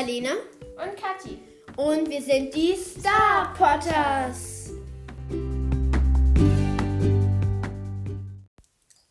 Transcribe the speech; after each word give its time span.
Marlene. 0.00 0.30
Und 0.30 0.96
Kathi. 0.96 1.38
Und 1.76 2.08
wir 2.08 2.22
sind 2.22 2.54
die 2.54 2.74
Star 2.74 3.52
Potters. 3.52 4.70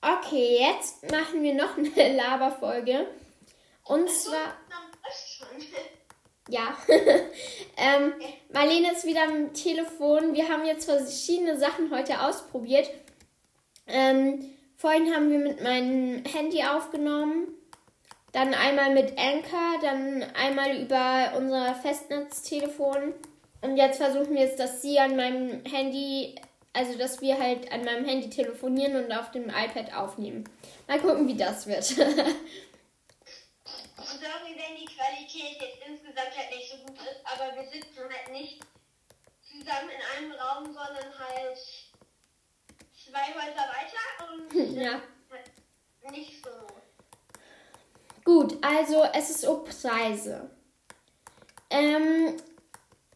Okay, 0.01 0.57
jetzt 0.61 1.11
machen 1.11 1.43
wir 1.43 1.53
noch 1.53 1.77
eine 1.77 2.15
Laberfolge. 2.17 3.05
Und 3.85 4.09
zwar. 4.09 4.57
Ja. 6.51 6.75
ähm, 7.77 8.13
Marlene 8.51 8.91
ist 8.93 9.05
wieder 9.05 9.21
am 9.21 9.53
Telefon. 9.53 10.33
Wir 10.33 10.49
haben 10.49 10.65
jetzt 10.65 10.85
verschiedene 10.85 11.59
Sachen 11.59 11.91
heute 11.91 12.19
ausprobiert. 12.21 12.89
Ähm, 13.85 14.49
vorhin 14.75 15.13
haben 15.13 15.29
wir 15.29 15.37
mit 15.37 15.61
meinem 15.61 16.25
Handy 16.25 16.63
aufgenommen. 16.63 17.58
Dann 18.31 18.53
einmal 18.53 18.93
mit 18.93 19.17
Anchor, 19.17 19.79
dann 19.81 20.21
einmal 20.35 20.77
über 20.77 21.33
unser 21.35 21.73
Festnetztelefon. 21.75 23.15
Und 23.61 23.77
jetzt 23.77 23.97
versuchen 23.97 24.35
wir 24.35 24.43
jetzt, 24.43 24.59
dass 24.59 24.81
sie 24.81 24.99
an 24.99 25.15
meinem 25.15 25.63
Handy, 25.65 26.35
also 26.73 26.95
dass 26.97 27.21
wir 27.21 27.39
halt 27.39 27.71
an 27.71 27.83
meinem 27.83 28.05
Handy 28.05 28.29
telefonieren 28.29 29.03
und 29.03 29.11
auf 29.11 29.31
dem 29.31 29.49
iPad 29.49 29.93
aufnehmen. 29.93 30.43
Mal 30.87 30.99
gucken, 30.99 31.27
wie 31.27 31.37
das 31.37 31.65
wird. 31.67 31.83
Sorry, 31.83 32.35
wenn 34.55 34.77
die 34.77 34.85
Qualität 34.85 35.61
jetzt 35.61 35.79
insgesamt 35.87 36.37
halt 36.37 36.55
nicht 36.55 36.69
so 36.69 36.77
gut 36.77 36.97
ist, 36.99 37.21
aber 37.25 37.55
wir 37.55 37.63
sitzen 37.69 37.97
halt 37.97 38.29
nicht 38.31 38.61
zusammen 39.41 39.89
in 39.89 40.01
einem 40.17 40.31
Raum, 40.33 40.65
sondern 40.65 41.19
halt 41.19 41.57
zwei 42.93 43.33
Häuser 43.33 43.67
weiter 43.73 44.31
und 44.31 44.53
ja. 44.75 45.01
nicht 46.11 46.43
so. 46.43 46.51
Gut, 48.29 48.57
also 48.61 49.03
es 49.11 49.31
ist 49.31 49.47
um 49.47 49.63
Preise. 49.63 50.51
Ähm, 51.71 52.35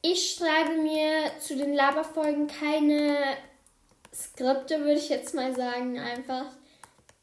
ich 0.02 0.34
schreibe 0.34 0.82
mir 0.82 1.40
zu 1.40 1.56
den 1.56 1.76
Laberfolgen 1.76 2.48
keine 2.48 3.20
Skripte, 4.12 4.80
würde 4.80 4.98
ich 4.98 5.10
jetzt 5.10 5.36
mal 5.36 5.56
sagen, 5.56 6.00
einfach. 6.00 6.46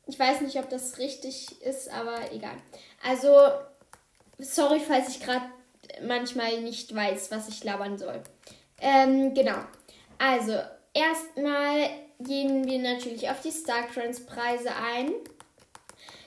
Ich 0.06 0.16
weiß 0.16 0.42
nicht, 0.42 0.56
ob 0.60 0.70
das 0.70 0.98
richtig 0.98 1.60
ist, 1.62 1.92
aber 1.92 2.32
egal. 2.32 2.54
Also, 3.02 3.34
sorry, 4.38 4.78
falls 4.78 5.08
ich 5.08 5.20
gerade 5.20 5.46
manchmal 6.00 6.60
nicht 6.60 6.94
weiß, 6.94 7.32
was 7.32 7.48
ich 7.48 7.64
labern 7.64 7.98
soll. 7.98 8.22
Ähm, 8.80 9.34
genau. 9.34 9.64
Also, 10.16 10.60
erstmal 10.94 11.90
gehen 12.20 12.68
wir 12.68 12.78
natürlich 12.78 13.28
auf 13.28 13.40
die 13.40 13.50
StarCrunch-Preise 13.50 14.70
ein. 14.76 15.10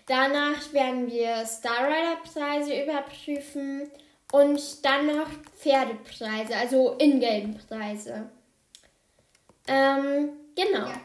Danach 0.06 0.74
werden 0.74 1.10
wir 1.10 1.46
Star 1.46 1.88
Rider-Preise 1.88 2.84
überprüfen 2.84 3.90
und 4.32 4.86
dann 4.86 5.08
noch 5.08 5.30
Pferdepreise, 5.58 6.56
also 6.56 6.98
Ingame-Preise. 6.98 8.30
Ähm, 9.68 10.32
genau. 10.56 10.88
Ja. 10.88 11.00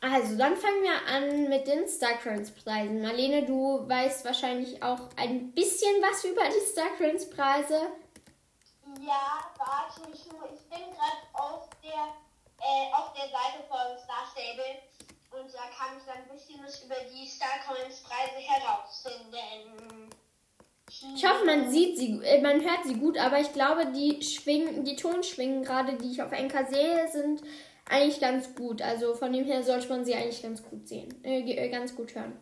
Also, 0.00 0.36
dann 0.36 0.56
fangen 0.56 0.82
wir 0.82 1.14
an 1.14 1.48
mit 1.48 1.66
den 1.68 1.86
StarCrunch-Preisen. 1.86 3.02
Marlene, 3.02 3.44
du 3.46 3.88
weißt 3.88 4.24
wahrscheinlich 4.24 4.82
auch 4.82 4.98
ein 5.16 5.52
bisschen 5.52 6.02
was 6.02 6.24
über 6.24 6.42
die 6.48 6.72
StarCrunch-Preise. 6.72 7.86
Ja, 9.00 9.52
warte. 9.58 10.10
Ich 10.12 10.24
bin 10.24 10.90
gerade 10.90 11.22
auf 11.34 11.68
der, 11.84 12.14
äh, 12.58 12.92
auf 12.94 13.12
der 13.12 13.28
Seite 13.28 13.62
von 13.68 13.96
Star 14.02 14.26
Stable 14.32 14.82
kann 15.92 16.00
ich 16.00 16.30
ein 16.30 16.36
bisschen 16.36 16.64
was 16.64 16.82
über 16.82 16.94
die 17.10 17.28
Starcoins-Preise 17.28 18.38
herausfinden. 18.38 20.10
Ich 21.14 21.26
hoffe, 21.26 21.44
man 21.44 21.70
sieht 21.70 21.98
sie, 21.98 22.20
äh, 22.22 22.40
man 22.40 22.60
hört 22.60 22.84
sie 22.84 22.94
gut, 22.94 23.18
aber 23.18 23.40
ich 23.40 23.52
glaube, 23.52 23.86
die 23.86 24.22
Schwingen, 24.22 24.84
die 24.84 24.96
Tonschwingen 24.96 25.64
gerade, 25.64 25.96
die 25.96 26.12
ich 26.12 26.22
auf 26.22 26.32
NK 26.32 26.68
sehe, 26.68 27.08
sind 27.10 27.42
eigentlich 27.88 28.20
ganz 28.20 28.54
gut. 28.54 28.82
Also 28.82 29.14
von 29.14 29.32
dem 29.32 29.44
her 29.44 29.62
sollte 29.62 29.88
man 29.88 30.04
sie 30.04 30.14
eigentlich 30.14 30.42
ganz 30.42 30.62
gut 30.62 30.86
sehen, 30.86 31.24
äh, 31.24 31.40
äh, 31.40 31.68
ganz 31.70 31.94
gut 31.94 32.14
hören. 32.14 32.38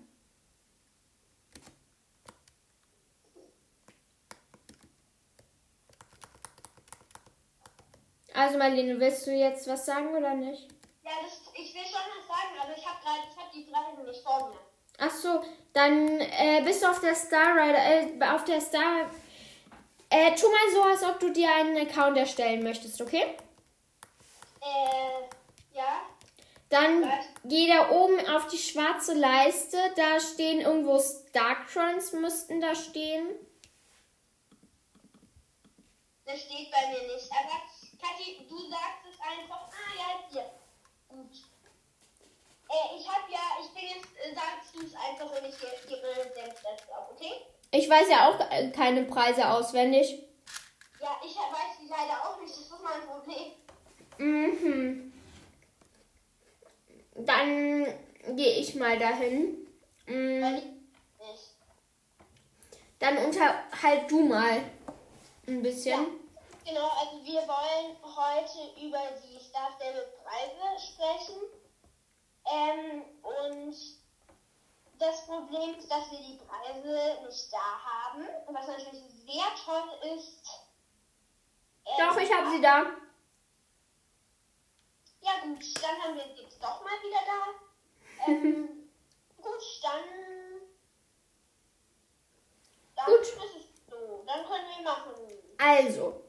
Also 8.34 8.58
Marlene, 8.58 8.98
willst 8.98 9.26
du 9.26 9.32
jetzt 9.32 9.66
was 9.68 9.86
sagen 9.86 10.14
oder 10.16 10.34
nicht? 10.34 10.68
Ja, 11.04 11.10
das, 11.24 11.49
ich 11.62 11.74
will 11.74 11.84
schon 11.84 12.00
was 12.16 12.26
sagen, 12.26 12.58
aber 12.60 12.76
ich 12.76 12.86
habe 12.86 12.98
gerade, 13.02 13.20
ich 13.30 13.36
habe 13.36 13.50
die 13.54 13.64
Preise 13.64 14.02
nicht 14.02 14.22
vor 14.22 14.48
mir. 14.48 14.58
Ach 14.98 15.10
so, 15.10 15.42
dann 15.72 16.20
äh, 16.20 16.62
bist 16.64 16.82
du 16.82 16.90
auf 16.90 17.00
der 17.00 17.14
Star 17.14 17.54
Rider, 17.54 17.78
äh, 17.78 18.34
auf 18.34 18.44
der 18.44 18.60
Star. 18.60 19.10
Äh, 20.10 20.34
tu 20.34 20.46
mal 20.48 20.70
so, 20.72 20.82
als 20.82 21.02
ob 21.04 21.20
du 21.20 21.30
dir 21.30 21.52
einen 21.54 21.76
Account 21.88 22.18
erstellen 22.18 22.62
möchtest, 22.62 23.00
okay? 23.00 23.36
Äh, 24.60 25.76
ja. 25.76 26.02
Dann 26.68 27.02
Was? 27.02 27.26
geh 27.44 27.68
da 27.68 27.90
oben 27.90 28.28
auf 28.28 28.46
die 28.48 28.58
schwarze 28.58 29.14
Leiste. 29.14 29.76
Da 29.96 30.20
stehen 30.20 30.60
irgendwo 30.60 31.00
Starcrons, 31.00 32.12
müssten 32.12 32.60
da 32.60 32.74
stehen. 32.74 33.26
Das 36.24 36.40
steht 36.40 36.70
bei 36.70 36.90
mir 36.90 37.12
nicht. 37.12 37.28
Aber 37.32 37.62
Kathi, 38.00 38.46
du 38.48 38.58
sagst 38.68 39.04
es 39.10 39.18
einfach. 39.20 39.68
Ah 39.68 39.96
ja, 39.96 40.28
hier. 40.30 40.50
Gut. 41.08 41.49
Äh, 42.70 42.96
ich 42.98 43.08
hab 43.08 43.28
ja, 43.28 43.38
ich 43.60 43.68
bin 43.74 43.88
jetzt, 43.96 44.08
äh, 44.24 44.34
sagst 44.34 44.74
du 44.74 44.86
es 44.86 44.94
einfach 44.94 45.30
und 45.30 45.48
ich 45.48 45.58
ge- 45.58 45.68
gebe 45.88 46.32
selbst 46.34 46.62
das 46.64 46.88
auf, 46.96 47.10
okay? 47.12 47.32
Ich 47.72 47.88
weiß 47.90 48.08
ja 48.08 48.28
auch 48.30 48.38
äh, 48.50 48.70
keine 48.70 49.04
Preise 49.04 49.48
auswendig. 49.50 50.22
Ja, 51.00 51.16
ich 51.24 51.34
weiß 51.34 51.78
die 51.80 51.88
leider 51.88 52.24
auch 52.24 52.40
nicht, 52.40 52.52
das 52.52 52.60
ist 52.60 52.82
mein 52.82 53.08
Problem. 53.08 53.52
Mhm. 54.18 55.12
Dann 57.14 57.86
gehe 58.36 58.54
ich 58.60 58.74
mal 58.74 58.98
dahin. 58.98 59.66
Weil 60.06 60.14
Mhm. 60.14 60.56
ich 60.58 60.64
nicht. 61.26 61.44
Dann 62.98 63.18
unterhalt 63.18 64.10
du 64.10 64.20
mal 64.24 64.62
ein 65.46 65.62
bisschen. 65.62 66.06
Genau, 66.64 66.88
also 66.88 67.24
wir 67.24 67.40
wollen 67.48 67.96
heute 68.04 68.80
über 68.86 69.00
die 69.24 69.38
Star 69.42 69.70
Stable 69.76 70.06
Preise 70.22 70.84
sprechen. 70.86 71.40
Ähm, 72.50 73.02
und 73.22 73.76
das 74.98 75.26
Problem 75.26 75.78
ist, 75.78 75.90
dass 75.90 76.10
wir 76.10 76.18
die 76.18 76.38
Preise 76.38 77.26
nicht 77.26 77.52
da 77.52 77.58
haben. 77.58 78.26
Und 78.46 78.54
was 78.54 78.66
natürlich 78.66 79.02
sehr 79.26 79.44
toll 79.64 80.16
ist. 80.16 80.48
ähm, 81.86 81.94
Doch, 81.98 82.16
ich 82.16 82.32
habe 82.32 82.50
sie 82.50 82.60
da. 82.60 82.86
Ja 85.22 85.32
gut, 85.42 85.82
dann 85.82 86.02
haben 86.02 86.16
wir 86.16 86.24
sie 86.34 86.42
jetzt 86.42 86.62
doch 86.62 86.82
mal 86.82 86.92
wieder 87.02 87.20
da. 87.26 88.26
Ähm, 88.26 88.90
gut, 89.40 89.62
dann. 89.82 90.00
Dann 92.96 93.06
Gut. 93.06 93.20
ist 93.20 93.56
es 93.56 93.90
so. 93.90 94.24
Dann 94.26 94.44
können 94.46 94.66
wir 94.76 94.84
machen. 94.84 95.12
Also, 95.56 96.22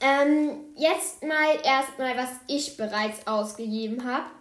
ähm, 0.00 0.74
jetzt 0.76 1.22
mal 1.22 1.60
erstmal, 1.64 2.16
was 2.16 2.30
ich 2.46 2.76
bereits 2.76 3.26
ausgegeben 3.26 4.04
habe. 4.04 4.37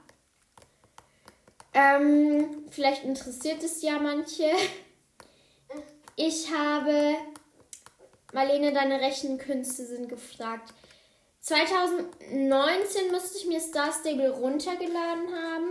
Ähm, 1.74 2.66
vielleicht 2.70 3.04
interessiert 3.04 3.64
es 3.64 3.82
ja 3.82 4.00
manche. 4.00 4.50
Ich 6.16 6.52
habe, 6.52 7.16
Marlene, 8.34 8.74
deine 8.74 9.00
Rechenkünste 9.00 9.86
sind 9.86 10.10
gefragt. 10.10 10.74
2019 11.42 13.12
müsste 13.12 13.38
ich 13.38 13.46
mir 13.46 13.60
Star 13.60 13.92
Stable 13.94 14.32
runtergeladen 14.32 15.28
haben. 15.34 15.70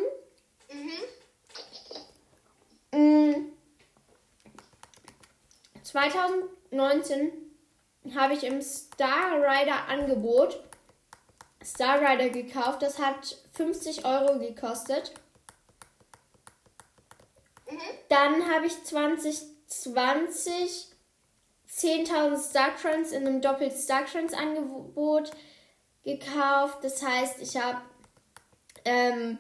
Mhm. 2.93 3.33
Mm. 3.33 3.53
2019 5.83 7.33
habe 8.15 8.35
ich 8.35 8.45
im 8.45 8.63
Star 8.63 9.41
Rider 9.41 9.89
Angebot 9.89 10.63
Star 11.67 12.01
Rider 12.01 12.31
gekauft. 12.31 12.83
Das 12.83 12.99
hat 12.99 13.37
50 13.53 14.05
Euro 14.05 14.39
gekostet. 14.39 15.13
Mhm. 17.71 17.81
Dann 18.09 18.53
habe 18.53 18.67
ich 18.67 18.83
2020 18.85 20.89
10.000 21.69 22.51
Starcrons 22.51 23.13
in 23.13 23.27
einem 23.27 23.43
doppelt 23.43 23.75
Starcrons 23.75 24.33
Angebot 24.33 25.31
gekauft. 26.05 26.79
Das 26.83 27.03
heißt, 27.03 27.41
ich 27.41 27.57
habe 27.57 27.83
ähm, 28.85 29.39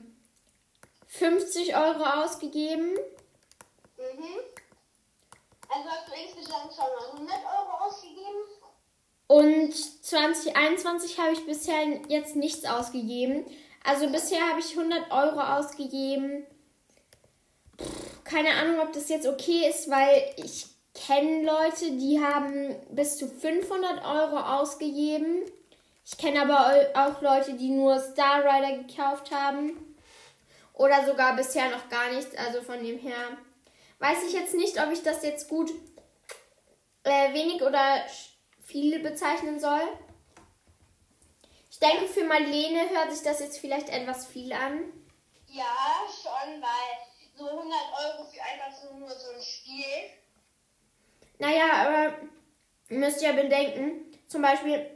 50 1.07 1.77
Euro 1.77 2.05
ausgegeben. 2.05 2.95
Mhm. 3.97 4.41
Also 5.69 5.89
hast 5.89 6.09
du 6.09 6.13
insgesamt 6.13 6.75
schon 6.75 6.85
mal 6.85 7.11
100 7.13 7.37
Euro 7.37 7.87
ausgegeben? 7.87 8.17
Und 9.29 9.75
2021 10.05 11.19
habe 11.19 11.33
ich 11.33 11.45
bisher 11.47 11.85
jetzt 12.09 12.37
nichts 12.37 12.65
ausgegeben. 12.65 13.45
Also 13.83 14.09
bisher 14.09 14.49
habe 14.49 14.61
ich 14.61 14.77
100 14.77 15.11
Euro 15.11 15.41
ausgegeben. 15.41 16.47
Keine 18.29 18.51
Ahnung, 18.55 18.81
ob 18.81 18.93
das 18.93 19.09
jetzt 19.09 19.27
okay 19.27 19.69
ist, 19.69 19.89
weil 19.89 20.35
ich 20.37 20.67
kenne 20.95 21.45
Leute, 21.45 21.93
die 21.93 22.21
haben 22.21 22.75
bis 22.91 23.19
zu 23.19 23.29
500 23.29 24.05
Euro 24.05 24.39
ausgegeben. 24.39 25.43
Ich 26.05 26.17
kenne 26.19 26.43
aber 26.43 26.91
auch 26.95 27.21
Leute, 27.21 27.55
die 27.55 27.69
nur 27.69 27.99
Star 28.01 28.45
Rider 28.45 28.83
gekauft 28.83 29.31
haben. 29.31 29.97
Oder 30.73 31.07
sogar 31.07 31.37
bisher 31.37 31.71
noch 31.71 31.89
gar 31.89 32.11
nichts. 32.13 32.37
Also 32.37 32.63
von 32.63 32.83
dem 32.83 32.99
her 32.99 33.37
weiß 33.99 34.25
ich 34.27 34.33
jetzt 34.33 34.55
nicht, 34.55 34.81
ob 34.81 34.93
ich 34.93 35.03
das 35.03 35.23
jetzt 35.23 35.49
gut 35.49 35.71
äh, 37.05 37.33
wenig 37.33 37.63
oder 37.63 38.03
viel 38.65 38.99
bezeichnen 39.01 39.61
soll. 39.61 39.83
Ich 41.71 41.79
denke, 41.79 42.07
für 42.07 42.25
Marlene 42.25 42.89
hört 42.91 43.13
sich 43.13 43.23
das 43.23 43.41
jetzt 43.41 43.59
vielleicht 43.59 43.89
etwas 43.89 44.27
viel 44.27 44.53
an. 44.53 44.93
Ja, 45.47 45.65
schon, 46.09 46.61
weil 46.61 47.16
so 47.37 47.49
100 47.49 47.73
Euro 48.05 48.25
für 48.25 48.43
einfach 48.43 48.73
so 48.81 48.95
nur 48.97 49.11
so 49.11 49.33
ein 49.33 49.43
Spiel. 49.43 50.11
Naja, 51.39 51.73
aber 51.73 52.17
ihr 52.89 52.99
müsst 52.99 53.21
ja 53.21 53.33
bedenken, 53.33 54.07
zum 54.27 54.43
Beispiel, 54.43 54.91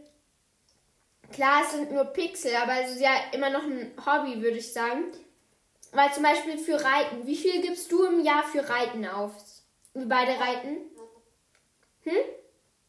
klar, 1.32 1.62
es 1.64 1.72
sind 1.72 1.92
nur 1.92 2.04
Pixel, 2.04 2.54
aber 2.56 2.80
es 2.82 2.92
ist 2.92 3.00
ja 3.00 3.12
immer 3.32 3.50
noch 3.50 3.62
ein 3.62 3.94
Hobby, 4.04 4.40
würde 4.40 4.58
ich 4.58 4.72
sagen. 4.72 5.12
Weil 5.92 6.12
zum 6.12 6.22
Beispiel 6.22 6.56
für 6.56 6.82
Reiten, 6.82 7.26
wie 7.26 7.36
viel 7.36 7.60
gibst 7.62 7.90
du 7.90 8.04
im 8.04 8.20
Jahr 8.24 8.44
für 8.44 8.68
Reiten 8.68 9.06
auf? 9.06 9.32
Wir 9.92 10.08
beide 10.08 10.38
reiten? 10.40 10.78
Hm? 12.04 12.16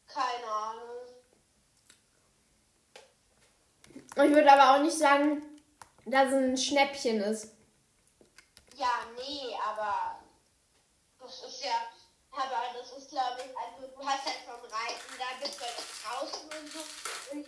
Keine 0.08 0.52
Ahnung. 0.52 0.92
Ich 3.96 4.36
würde 4.36 4.52
aber 4.52 4.76
auch 4.76 4.84
nicht 4.84 4.98
sagen, 4.98 5.42
dass 6.06 6.28
es 6.28 6.34
ein 6.34 6.58
Schnäppchen 6.58 7.22
ist. 7.22 7.56
Ja, 8.76 9.06
nee, 9.16 9.56
aber 9.66 10.20
das 11.20 11.44
ist 11.44 11.64
ja, 11.64 11.88
aber 12.32 12.78
das 12.78 12.92
ist 12.92 13.10
glaube 13.10 13.42
ich, 13.46 13.58
also 13.58 13.88
du 13.88 14.08
hast 14.08 14.26
halt 14.26 14.38
vom 14.46 14.62
Reiten, 14.62 15.18
da 15.18 15.46
bist 15.46 15.60
du 15.60 15.66
halt 15.66 15.76
draußen 16.04 16.46
und 16.46 16.72
so. 16.72 16.80
Und 17.32 17.48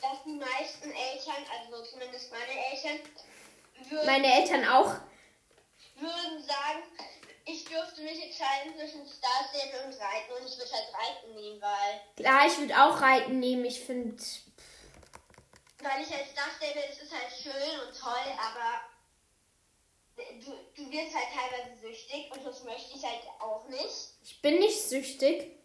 dass 0.00 0.22
die 0.24 0.38
meisten 0.38 0.90
Eltern, 0.90 1.44
also 1.50 1.84
zumindest 1.84 2.30
meine 2.30 2.66
Eltern, 2.70 2.98
würden, 3.88 4.06
meine 4.06 4.34
Eltern 4.34 4.68
auch, 4.68 4.94
würden 5.96 6.42
sagen, 6.42 6.82
ich 7.44 7.64
dürfte 7.64 8.02
mich 8.02 8.22
entscheiden 8.22 8.74
zwischen 8.78 9.06
Star 9.06 9.48
Stable 9.48 9.86
und 9.86 10.00
Reiten 10.00 10.32
und 10.38 10.46
ich 10.46 10.58
würde 10.58 10.72
halt 10.72 10.94
Reiten 10.94 11.34
nehmen, 11.34 11.60
weil. 11.60 12.00
Klar, 12.16 12.46
ich 12.46 12.58
würde 12.58 12.84
auch 12.84 13.00
Reiten 13.00 13.40
nehmen, 13.40 13.64
ich 13.64 13.80
finde 13.80 14.22
weil 15.82 16.02
ich 16.02 16.14
als 16.14 16.32
dachte, 16.34 16.66
es 16.90 17.02
ist 17.02 17.12
halt 17.12 17.32
schön 17.32 17.80
und 17.80 17.98
toll, 17.98 18.32
aber 18.38 18.80
du, 20.40 20.52
du 20.74 20.90
wirst 20.90 21.14
halt 21.14 21.28
teilweise 21.34 21.80
süchtig 21.80 22.30
und 22.32 22.44
das 22.44 22.62
möchte 22.64 22.96
ich 22.96 23.04
halt 23.04 23.22
auch 23.40 23.66
nicht. 23.68 24.14
Ich 24.24 24.40
bin 24.40 24.58
nicht 24.58 24.88
süchtig. 24.88 25.58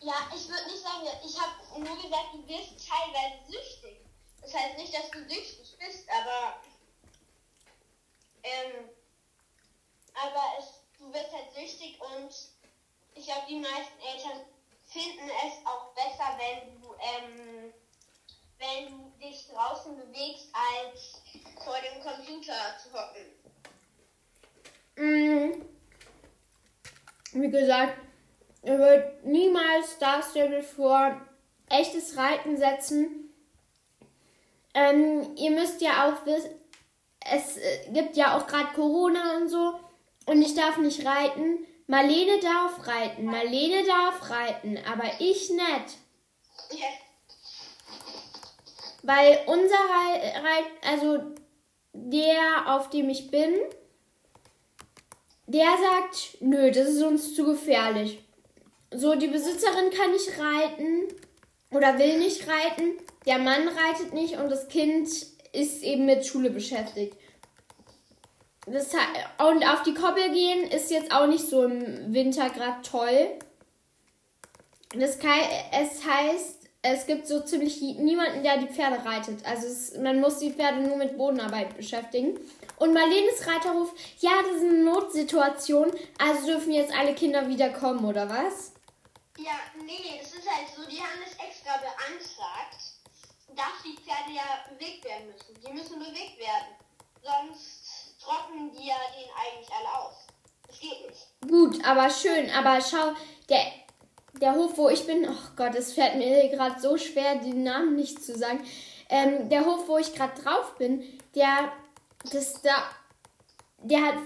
Ja, 0.00 0.30
ich 0.34 0.48
würde 0.48 0.70
nicht 0.70 0.82
sagen, 0.82 1.06
ich 1.24 1.40
habe 1.40 1.80
nur 1.80 1.96
gesagt, 2.02 2.34
du 2.34 2.46
wirst 2.48 2.88
teilweise 2.88 3.50
süchtig. 3.50 4.00
Das 4.42 4.54
heißt 4.54 4.78
nicht, 4.78 4.94
dass 4.94 5.10
du 5.10 5.18
süchtig 5.28 5.76
bist, 5.78 6.08
aber 6.10 6.60
ähm, 8.42 8.90
aber 10.14 10.42
es, 10.58 10.66
du 10.98 11.12
wirst 11.12 11.32
halt 11.32 11.52
süchtig 11.54 12.00
und 12.00 12.32
ich 13.14 13.24
glaube, 13.24 13.46
die 13.48 13.58
meisten 13.58 13.98
Eltern 14.00 14.46
finden 14.86 15.28
es 15.44 15.66
auch 15.66 15.92
besser, 15.94 16.38
wenn 16.38 16.80
du 16.80 16.94
ähm, 17.00 17.72
wenn 18.58 18.90
du 18.90 19.12
dich 19.20 19.46
draußen 19.48 19.96
bewegst, 19.96 20.48
als 20.52 21.22
vor 21.62 21.76
dem 21.80 22.02
Computer 22.02 22.76
zu 22.82 22.92
hocken. 22.92 23.26
Mm. 24.96 25.62
Wie 27.46 27.50
gesagt, 27.52 27.94
ich 28.64 28.70
würde 28.70 29.20
niemals 29.22 29.92
Star 29.92 30.20
Stable 30.20 30.64
vor 30.64 31.20
echtes 31.68 32.16
Reiten 32.16 32.56
setzen. 32.56 33.32
Ähm, 34.74 35.36
ihr 35.36 35.52
müsst 35.52 35.80
ja 35.80 36.08
auch 36.08 36.26
wissen, 36.26 36.50
es 37.20 37.56
äh, 37.56 37.92
gibt 37.92 38.16
ja 38.16 38.36
auch 38.36 38.48
gerade 38.48 38.74
Corona 38.74 39.36
und 39.36 39.48
so 39.48 39.78
und 40.26 40.42
ich 40.42 40.56
darf 40.56 40.76
nicht 40.78 41.06
reiten. 41.06 41.64
Marlene 41.86 42.40
darf 42.40 42.84
reiten, 42.88 43.26
Marlene 43.26 43.84
darf 43.84 44.28
reiten, 44.28 44.78
aber 44.92 45.04
ich 45.20 45.48
nicht. 45.48 45.60
Ja. 46.72 46.88
Weil 49.04 49.38
unser 49.46 49.76
Reit, 49.76 50.66
also 50.84 51.22
der, 51.92 52.74
auf 52.74 52.90
dem 52.90 53.08
ich 53.08 53.30
bin, 53.30 53.54
der 55.46 55.66
sagt, 55.66 56.38
nö, 56.40 56.70
das 56.70 56.88
ist 56.88 57.02
uns 57.02 57.34
zu 57.34 57.44
gefährlich. 57.44 58.18
So, 58.92 59.14
die 59.14 59.28
Besitzerin 59.28 59.90
kann 59.90 60.12
nicht 60.12 60.38
reiten 60.38 61.08
oder 61.70 61.98
will 61.98 62.18
nicht 62.18 62.46
reiten, 62.48 62.94
der 63.26 63.38
Mann 63.38 63.68
reitet 63.68 64.14
nicht 64.14 64.38
und 64.38 64.50
das 64.50 64.68
Kind 64.68 65.08
ist 65.52 65.82
eben 65.82 66.06
mit 66.06 66.26
Schule 66.26 66.50
beschäftigt. 66.50 67.16
Das, 68.66 68.92
und 68.92 69.64
auf 69.64 69.82
die 69.84 69.94
Koppel 69.94 70.32
gehen 70.32 70.68
ist 70.70 70.90
jetzt 70.90 71.12
auch 71.12 71.26
nicht 71.26 71.48
so 71.48 71.64
im 71.64 72.12
Winter 72.12 72.50
gerade 72.50 72.82
toll. 72.82 73.30
Das, 74.92 75.18
es 75.18 76.04
heißt, 76.04 76.65
es 76.92 77.06
gibt 77.06 77.26
so 77.26 77.40
ziemlich 77.40 77.80
niemanden, 77.80 78.42
der 78.42 78.58
die 78.58 78.68
Pferde 78.68 79.04
reitet. 79.04 79.44
Also 79.44 79.66
es, 79.66 79.96
man 79.98 80.20
muss 80.20 80.38
die 80.38 80.52
Pferde 80.52 80.80
nur 80.80 80.96
mit 80.96 81.16
Bodenarbeit 81.16 81.76
beschäftigen. 81.76 82.38
Und 82.78 82.92
Marlenes 82.92 83.46
Reiterhof, 83.46 83.92
ja, 84.18 84.32
das 84.42 84.62
ist 84.62 84.68
eine 84.68 84.84
Notsituation, 84.84 85.92
also 86.18 86.46
dürfen 86.46 86.72
jetzt 86.72 86.94
alle 86.94 87.14
Kinder 87.14 87.48
wiederkommen, 87.48 88.04
oder 88.04 88.28
was? 88.28 88.72
Ja, 89.38 89.58
nee, 89.84 90.20
es 90.20 90.34
ist 90.34 90.48
halt 90.48 90.66
so, 90.74 90.82
die 90.88 91.00
haben 91.00 91.20
es 91.24 91.32
extra 91.32 91.76
beantragt, 91.78 92.76
dass 93.54 93.82
die 93.84 93.96
Pferde 93.96 94.32
ja 94.34 94.64
bewegt 94.70 95.04
werden 95.04 95.26
müssen. 95.26 95.60
Die 95.66 95.72
müssen 95.72 95.98
bewegt 95.98 96.38
werden. 96.38 96.76
Sonst 97.22 98.16
trocknen 98.20 98.70
die 98.72 98.86
ja 98.86 98.96
den 99.16 99.30
eigentlich 99.34 99.72
alle 99.72 99.98
aus. 99.98 100.26
Das 100.66 100.80
geht 100.80 101.08
nicht. 101.08 101.26
Gut, 101.48 101.84
aber 101.84 102.10
schön, 102.10 102.50
aber 102.50 102.80
schau, 102.80 103.14
der 103.48 103.85
der 104.40 104.54
Hof, 104.54 104.76
wo 104.76 104.88
ich 104.88 105.06
bin, 105.06 105.28
oh 105.28 105.48
Gott, 105.56 105.74
es 105.74 105.92
fällt 105.92 106.16
mir 106.16 106.48
gerade 106.48 106.80
so 106.80 106.96
schwer, 106.96 107.36
den 107.36 107.62
Namen 107.62 107.96
nicht 107.96 108.22
zu 108.22 108.36
sagen. 108.36 108.64
Ähm, 109.08 109.48
der 109.48 109.64
Hof, 109.64 109.88
wo 109.88 109.98
ich 109.98 110.14
gerade 110.14 110.40
drauf 110.42 110.74
bin, 110.76 111.02
der, 111.34 111.72
das 112.32 112.60
da, 112.62 112.74
der 113.78 114.02
hat, 114.02 114.16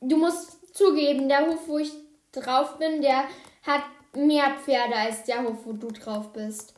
du 0.00 0.16
musst 0.16 0.74
zugeben, 0.76 1.28
der 1.28 1.46
Hof, 1.46 1.66
wo 1.66 1.78
ich 1.78 1.92
drauf 2.32 2.76
bin, 2.78 3.02
der 3.02 3.24
hat 3.62 3.82
mehr 4.14 4.56
Pferde 4.64 4.96
als 4.96 5.24
der 5.24 5.42
Hof, 5.42 5.58
wo 5.64 5.72
du 5.72 5.90
drauf 5.90 6.32
bist. 6.32 6.74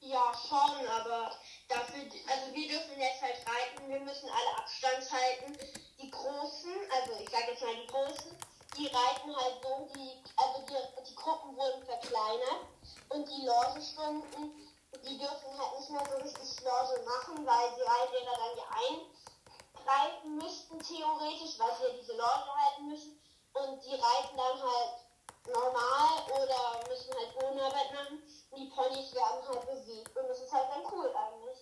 Ja, 0.00 0.32
schon, 0.34 0.86
aber 0.88 1.30
dafür, 1.68 2.02
also 2.02 2.54
wir 2.54 2.68
dürfen 2.68 2.98
jetzt 2.98 3.22
halt 3.22 3.36
reiten, 3.46 3.88
wir 3.88 4.00
müssen 4.00 4.28
alle 4.28 4.58
Abstand 4.58 5.12
halten. 5.12 5.56
Die 6.00 6.10
Großen, 6.10 6.72
also 6.90 7.22
ich 7.22 7.30
sage 7.30 7.52
jetzt 7.52 7.62
mal 7.62 7.74
die 7.74 7.86
Großen, 7.86 8.36
die 8.76 8.86
reiten 8.86 9.36
halt 9.36 9.62
so, 9.62 9.88
die, 9.94 10.22
also 10.36 10.64
die, 10.66 11.10
die 11.10 11.14
Gruppen 11.14 11.56
wurden 11.56 11.84
verkleinert 11.84 12.66
und 13.10 13.28
die 13.28 13.46
Logestunden, 13.46 14.72
die 15.04 15.18
dürfen 15.18 15.50
halt 15.58 15.78
nicht 15.78 15.90
mehr 15.90 16.04
so 16.08 16.16
richtig 16.16 16.60
Loge 16.64 17.02
machen, 17.04 17.46
weil 17.46 17.68
die 17.76 17.82
Reitlehrer 17.82 18.36
dann 18.36 18.56
ja 18.56 18.68
eingreifen 18.72 20.36
müssten, 20.36 20.78
theoretisch, 20.78 21.58
weil 21.58 21.76
sie 21.76 21.84
ja 21.84 22.00
diese 22.00 22.12
Loge 22.12 22.48
halten 22.56 22.88
müssen. 22.88 23.18
Und 23.54 23.84
die 23.84 23.94
reiten 23.94 24.36
dann 24.36 24.62
halt 24.62 25.02
normal 25.46 26.22
oder 26.28 26.88
müssen 26.88 27.12
halt 27.14 27.34
Bodenarbeit 27.38 27.92
machen. 27.92 28.22
Und 28.50 28.58
die 28.58 28.70
Ponys 28.70 29.14
werden 29.14 29.48
halt 29.48 29.66
bewegt. 29.66 30.16
Und 30.16 30.28
das 30.28 30.40
ist 30.40 30.52
halt 30.52 30.68
dann 30.70 30.92
cool 30.92 31.12
eigentlich. 31.14 31.58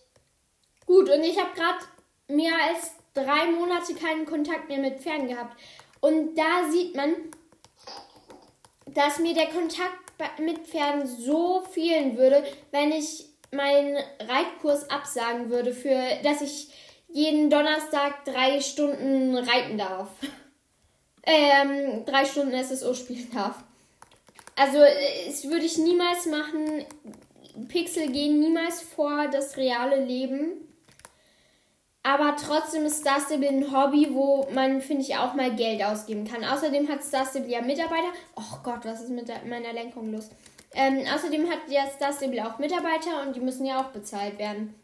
Gut, 0.87 1.09
und 1.09 1.23
ich 1.25 1.39
habe 1.39 1.53
gerade 1.55 1.85
mehr 2.29 2.55
als 2.69 2.93
drei 3.15 3.47
Monate 3.47 3.95
keinen 3.95 4.27
Kontakt 4.27 4.69
mehr 4.69 4.79
mit 4.79 5.01
Pferden 5.01 5.29
gehabt. 5.29 5.57
Und 6.01 6.35
da 6.37 6.71
sieht 6.71 6.95
man, 6.97 7.15
dass 8.87 9.19
mir 9.19 9.35
der 9.35 9.49
Kontakt 9.49 9.99
mit 10.39 10.67
Pferden 10.67 11.07
so 11.07 11.63
fehlen 11.63 12.17
würde, 12.17 12.45
wenn 12.71 12.93
ich 12.93 13.27
meinen 13.53 13.97
Reitkurs 14.21 14.89
absagen 14.91 15.51
würde, 15.51 15.73
für 15.73 15.99
dass 16.23 16.41
ich 16.43 16.69
jeden 17.09 17.51
Donnerstag 17.51 18.25
drei 18.25 18.61
Stunden 18.61 19.37
reiten 19.37 19.79
darf. 19.79 20.09
ähm, 21.25 22.05
drei 22.05 22.25
Stunden 22.25 22.63
SSO 22.63 22.95
spielen 22.95 23.31
darf. 23.33 23.57
Also, 24.57 24.79
das 25.27 25.45
würde 25.45 25.65
ich 25.65 25.79
niemals 25.79 26.27
machen. 26.27 26.85
Pixel 27.69 28.11
gehen 28.11 28.41
niemals 28.41 28.83
vor 28.83 29.29
das 29.29 29.57
reale 29.57 30.05
Leben. 30.05 30.70
Aber 32.03 32.35
trotzdem 32.37 32.87
ist 32.87 33.01
Star 33.01 33.21
Stable 33.21 33.49
ein 33.49 33.73
Hobby, 33.73 34.09
wo 34.13 34.49
man, 34.53 34.81
finde 34.81 35.03
ich, 35.03 35.17
auch 35.17 35.35
mal 35.35 35.55
Geld 35.55 35.83
ausgeben 35.83 36.27
kann. 36.27 36.45
Außerdem 36.45 36.89
hat 36.89 37.05
Star 37.05 37.27
Stable 37.27 37.51
ja 37.51 37.61
Mitarbeiter. 37.61 38.13
Oh 38.37 38.59
Gott, 38.63 38.85
was 38.85 39.03
ist 39.03 39.11
mit 39.11 39.29
der, 39.29 39.45
meiner 39.45 39.73
Lenkung 39.73 40.11
los? 40.11 40.31
Ähm, 40.73 41.05
außerdem 41.13 41.51
hat 41.51 41.61
ja 41.69 41.87
Star 41.91 42.13
Stable 42.13 42.47
auch 42.47 42.59
Mitarbeiter 42.59 43.23
und 43.23 43.37
die 43.37 43.41
müssen 43.41 43.67
ja 43.67 43.81
auch 43.81 43.91
bezahlt 43.91 44.39
werden. 44.39 44.75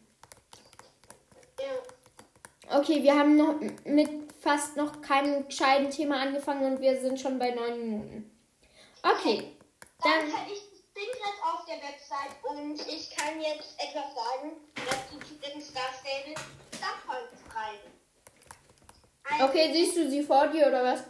Okay, 2.69 3.01
wir 3.01 3.17
haben 3.17 3.37
noch 3.37 3.55
mit 3.85 4.09
fast 4.41 4.75
noch 4.75 5.01
keinem 5.01 5.47
gescheiten 5.47 5.89
Thema 5.89 6.21
angefangen 6.21 6.73
und 6.73 6.81
wir 6.81 6.99
sind 6.99 7.19
schon 7.19 7.39
bei 7.39 7.51
neun 7.51 7.79
Minuten. 7.79 8.31
Okay. 9.01 9.55
Dann. 10.03 10.11
Dann 10.19 10.51
ich 10.51 10.61
bin 10.93 11.05
gerade 11.13 11.53
auf 11.53 11.65
der 11.65 11.77
Website 11.77 12.35
und 12.43 12.79
ich 12.87 13.15
kann 13.15 13.39
jetzt 13.39 13.75
etwas 13.79 14.13
sagen, 14.13 14.51
die 15.11 15.39
dritten 15.39 15.61
Star 15.61 15.89
Stable 15.99 16.35
Starcoins 16.77 17.41
preisen. 17.49 17.91
Also, 19.23 19.45
Okay, 19.45 19.71
siehst 19.73 19.97
du 19.97 20.09
sie 20.09 20.23
vor 20.23 20.47
dir 20.47 20.67
oder 20.67 20.83
was? 20.83 21.03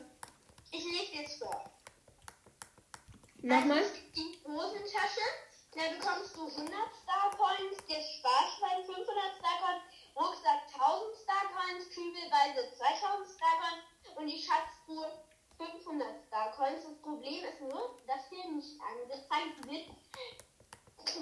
Ich 0.71 0.83
lese 0.83 1.21
jetzt 1.21 1.39
vor. 1.39 1.69
Nochmal. 3.41 3.77
Also, 3.79 3.93
die 4.15 4.39
Hosentasche. 4.45 5.25
Da 5.75 5.83
bekommst 5.93 6.35
du 6.35 6.47
100 6.47 6.73
Star 7.03 7.29
Coins, 7.37 7.77
das 7.87 8.03
Sparschwein 8.17 8.83
500 8.83 9.05
Star 9.37 9.57
Coins, 9.61 9.83
Rucksack 10.15 10.61
1000 10.73 11.15
Star 11.21 11.45
Coins, 11.53 11.89
Kübelweise 11.93 12.73
2000 12.73 13.29
Star 13.29 13.55
Coins 13.61 14.17
und 14.17 14.25
die 14.25 14.41
Schatztruhe 14.41 15.05
500 15.57 16.25
Star 16.25 16.51
Coins. 16.53 16.81
Das 16.83 16.97
Problem 17.01 17.43
ist 17.45 17.61
nur, 17.61 17.95
dass 18.07 18.27
hier 18.29 18.49
nicht 18.49 18.73
angezeigt 18.81 19.69
wird, 19.69 19.85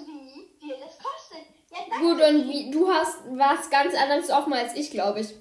wie 0.06 0.56
viel 0.58 0.78
das 0.80 0.96
kostet. 0.98 1.46
Gut, 2.00 2.20
und 2.20 2.48
wie, 2.48 2.70
du 2.70 2.88
hast 2.88 3.18
was 3.30 3.70
ganz 3.70 3.94
anderes 3.94 4.30
offen 4.30 4.52
als 4.52 4.74
ich, 4.74 4.90
glaube 4.90 5.20
ich. 5.20 5.34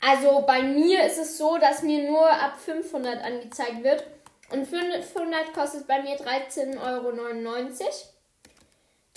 Also 0.00 0.44
bei 0.46 0.62
mir 0.62 1.04
ist 1.04 1.18
es 1.18 1.38
so, 1.38 1.56
dass 1.56 1.82
mir 1.82 2.10
nur 2.10 2.30
ab 2.30 2.58
500 2.58 3.22
angezeigt 3.22 3.82
wird. 3.82 4.04
Und 4.50 4.66
500 4.66 5.54
kostet 5.54 5.86
bei 5.86 6.02
mir 6.02 6.16
13,99 6.16 6.78
Euro. 6.78 7.12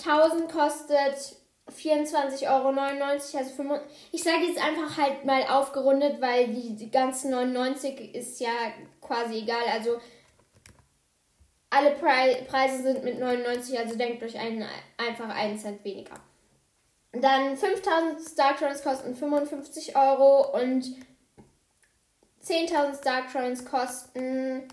1000 0.02 0.50
kostet 0.50 1.36
24,99 1.70 2.48
Euro. 2.48 2.80
Also 2.80 3.50
5, 3.54 3.80
ich 4.12 4.22
sage 4.22 4.44
jetzt 4.46 4.64
einfach 4.64 4.96
halt 4.96 5.24
mal 5.24 5.42
aufgerundet, 5.44 6.20
weil 6.20 6.48
die 6.48 6.90
ganzen 6.90 7.32
99 7.32 8.14
ist 8.14 8.40
ja 8.40 8.72
quasi 9.02 9.40
egal. 9.40 9.64
Also 9.70 10.00
alle 11.70 11.92
Pre 11.92 12.44
Preise 12.48 12.82
sind 12.82 13.04
mit 13.04 13.18
99, 13.18 13.78
also 13.78 13.96
denkt 13.96 14.22
euch 14.22 14.38
einen, 14.38 14.66
einfach 14.96 15.28
einen 15.28 15.58
Cent 15.58 15.84
weniger. 15.84 16.14
Dann 17.12 17.56
5000 17.56 18.20
Star 18.20 18.54
Coins 18.54 18.82
kosten 18.82 19.14
55 19.14 19.96
Euro 19.96 20.58
und 20.58 20.84
10.000 22.44 22.94
Star 22.94 23.22
Coins 23.30 23.64
kosten 23.64 24.68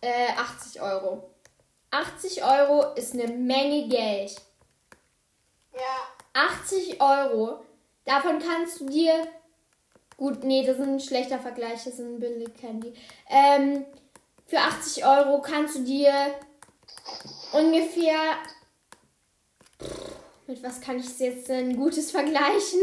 äh, 0.00 0.32
80 0.36 0.80
Euro. 0.80 1.30
80 1.90 2.44
Euro 2.44 2.94
ist 2.94 3.14
eine 3.14 3.28
Menge 3.28 3.88
Geld. 3.88 4.36
Ja, 5.72 6.08
80 6.34 7.00
Euro, 7.00 7.64
davon 8.04 8.38
kannst 8.38 8.80
du 8.80 8.86
dir. 8.86 9.26
Gut, 10.16 10.42
nee, 10.42 10.64
das 10.64 10.78
ist 10.78 10.82
ein 10.82 11.00
schlechter 11.00 11.38
Vergleich, 11.38 11.84
das 11.84 11.94
ist 11.94 12.00
ein 12.00 12.18
billig 12.18 12.52
Candy. 12.54 12.92
Ähm, 13.28 13.86
für 14.48 14.58
80 14.58 15.04
Euro 15.04 15.40
kannst 15.42 15.76
du 15.76 15.84
dir 15.84 16.34
ungefähr. 17.52 18.38
Mit 20.46 20.62
was 20.62 20.80
kann 20.80 20.98
ich 20.98 21.06
es 21.06 21.18
jetzt 21.18 21.50
ein 21.50 21.76
gutes 21.76 22.10
vergleichen? 22.10 22.80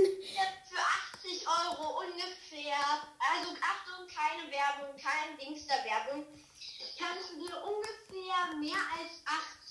Für 0.69 0.79
80 1.17 1.47
Euro 1.47 1.99
ungefähr, 2.01 2.77
also 3.17 3.51
Achtung, 3.59 4.05
keine 4.07 4.51
Werbung, 4.51 4.95
kein 5.01 5.35
Dings 5.39 5.65
der 5.65 5.77
Werbung, 5.77 6.25
kannst 6.99 7.31
du 7.31 7.39
dir 7.39 7.55
ungefähr 7.65 8.55
mehr 8.59 8.81
als 8.93 9.23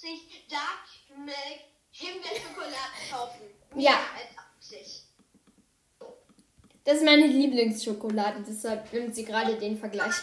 80 0.03 0.47
Dark 0.51 1.17
Milk 1.17 1.61
Himbeerschokolade 1.93 2.75
kaufen. 3.09 3.43
Mehr 3.75 3.93
Ja. 3.93 3.99
als 4.17 4.37
80. 4.61 5.05
Das 6.83 6.97
ist 6.97 7.05
meine 7.05 7.29
Lieblingsschokolade, 7.29 8.45
deshalb 8.47 8.93
nimmt 8.93 9.15
sie 9.15 9.25
gerade 9.25 9.55
den 9.57 9.79
Vergleich. 9.79 10.15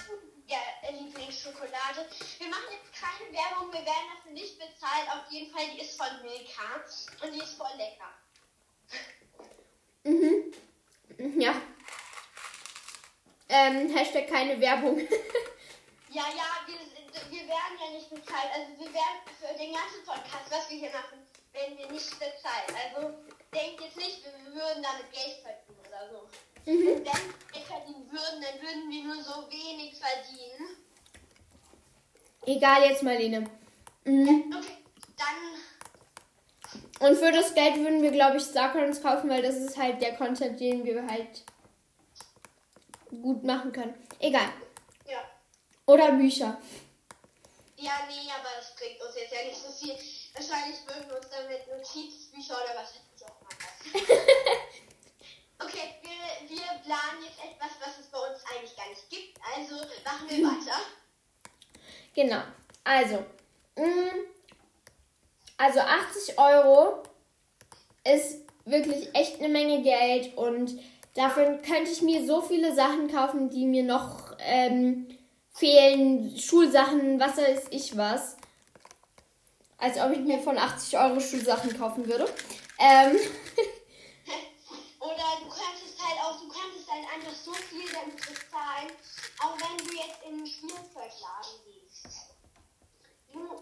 Lieblingsschokolade. 1.92 2.10
Wir 2.40 2.48
machen 2.48 2.72
jetzt 2.72 2.94
keine 2.94 3.32
Werbung, 3.34 3.72
wir 3.72 3.86
werden 3.86 4.08
dafür 4.16 4.32
nicht 4.32 4.58
bezahlt. 4.58 5.08
Auf 5.10 5.32
jeden 5.32 5.52
Fall, 5.52 5.64
die 5.74 5.82
ist 5.82 5.98
von 5.98 6.08
Milka 6.22 7.26
und 7.26 7.34
die 7.34 7.40
ist 7.40 7.58
voll 7.58 7.72
lecker. 7.78 8.14
Mhm. 10.04 10.54
Ja. 11.40 11.54
Ähm, 13.50 13.90
Hashtag 13.96 14.28
keine 14.28 14.60
Werbung. 14.60 15.08
Ja, 16.14 16.24
ja, 16.28 16.44
wir, 16.68 16.76
wir 17.32 17.48
werden 17.48 17.80
ja 17.80 17.98
nicht 17.98 18.10
bezahlt. 18.10 18.52
Also 18.54 18.68
wir 18.78 18.94
werden 18.94 19.22
für 19.40 19.58
den 19.58 19.72
ganzen 19.72 20.04
Podcast, 20.04 20.52
was 20.52 20.70
wir 20.70 20.78
hier 20.78 20.92
machen, 20.92 21.26
werden 21.54 21.78
wir 21.78 21.90
nicht 21.90 22.12
bezahlt. 22.20 22.68
Also 22.68 23.14
denkt 23.56 23.80
jetzt 23.80 23.96
nicht, 23.96 24.22
wir 24.26 24.54
würden 24.54 24.84
damit 24.84 25.10
Geld 25.14 25.40
verdienen 25.40 25.80
oder 25.88 26.10
so. 26.12 26.28
Mhm. 26.70 26.86
Wenn 26.86 27.06
wir 27.06 27.54
Geld 27.54 27.66
verdienen 27.66 28.12
würden, 28.12 28.42
dann 28.42 28.62
würden 28.62 28.92
wir 28.92 29.04
nur 29.06 29.24
so 29.24 29.50
wenig 29.50 29.98
verdienen. 29.98 30.81
Egal 32.46 32.84
jetzt, 32.90 33.04
Marlene. 33.04 33.50
Mhm. 34.04 34.54
Okay, 34.58 34.78
dann 35.18 37.10
Und 37.10 37.18
für 37.18 37.32
das 37.32 37.54
Geld 37.54 37.78
würden 37.78 38.02
wir, 38.02 38.12
glaube 38.12 38.38
ich, 38.38 38.44
Starcoins 38.44 39.02
kaufen, 39.02 39.30
weil 39.30 39.44
das 39.44 39.56
ist 39.56 39.78
halt 39.78 40.02
der 40.02 40.16
Content, 40.16 40.60
den 40.60 40.84
wir 40.84 41.06
halt 41.08 41.44
gut 43.10 43.44
machen 43.44 43.72
können. 43.72 43.94
Egal. 44.20 44.50
ja. 45.08 45.20
Oder 45.86 46.14
Bücher. 46.14 46.58
Ja, 47.78 47.94
nee, 48.08 48.30
aber 48.30 48.50
das 48.58 48.76
bringt 48.76 49.02
uns 49.02 49.16
jetzt 49.16 49.34
ja 49.34 49.44
nicht 49.44 49.58
so 49.58 49.72
viel. 49.72 49.96
Wahrscheinlich 50.34 50.78
würden 50.88 51.10
wir 51.10 51.18
uns 51.18 51.30
damit 51.30 51.68
Notizbücher 51.68 52.56
oder 52.56 52.76
was 52.80 52.94
weiß 52.94 53.02
ich 53.16 53.26
auch 53.26 53.42
machen. 53.42 53.58
okay, 55.60 55.96
wir, 56.02 56.50
wir 56.50 56.66
planen 56.86 57.24
jetzt 57.26 57.40
etwas, 57.44 57.72
was 57.82 58.00
es 58.00 58.08
bei 58.08 58.20
uns 58.20 58.44
eigentlich 58.46 58.76
gar 58.76 58.88
nicht 58.90 59.10
gibt. 59.10 59.38
Also 59.56 59.76
machen 60.06 60.30
wir 60.30 60.48
weiter. 60.48 60.78
Genau. 62.14 62.42
Also, 62.84 63.24
mh, 63.78 63.86
also 65.58 65.80
80 65.80 66.38
Euro 66.40 67.04
ist 68.04 68.40
wirklich 68.66 69.14
echt 69.14 69.40
eine 69.40 69.50
Menge 69.50 69.82
Geld 69.82 70.36
und 70.36 70.80
dafür 71.16 71.60
könnte 71.66 71.92
ich 71.92 72.02
mir 72.02 72.26
so 72.26 72.42
viele 72.42 72.74
Sachen 72.74 73.12
kaufen, 73.12 73.50
die 73.50 73.66
mir 73.66 73.84
noch 73.84 74.36
ähm, 74.40 75.08
fehlen. 75.54 76.38
Schulsachen, 76.38 77.20
was 77.20 77.38
weiß 77.38 77.68
ich 77.72 77.96
was. 77.98 78.38
Als 79.78 80.00
ob 80.00 80.12
ich 80.12 80.20
mir 80.20 80.40
von 80.40 80.58
80 80.58 80.98
Euro 80.98 81.20
Schulsachen 81.20 81.78
kaufen 81.78 82.08
würde. 82.08 82.26
Ähm, 82.80 83.16
Oder 85.00 85.16
du 85.42 85.50
könntest 85.50 85.98
halt 86.00 86.20
auch, 86.24 86.40
du 86.40 86.48
könntest 86.48 86.90
halt 86.92 87.06
einfach 87.14 87.36
so 87.36 87.54
viel 87.54 87.86
damit 87.92 88.18
bezahlen, 88.18 88.92
auch 89.42 89.56
wenn 89.58 89.78
du 89.88 89.94
jetzt 89.96 90.22
in 90.28 90.38
einen 90.38 90.46
Spielzeugladen 90.46 91.58
gehst. 91.66 91.81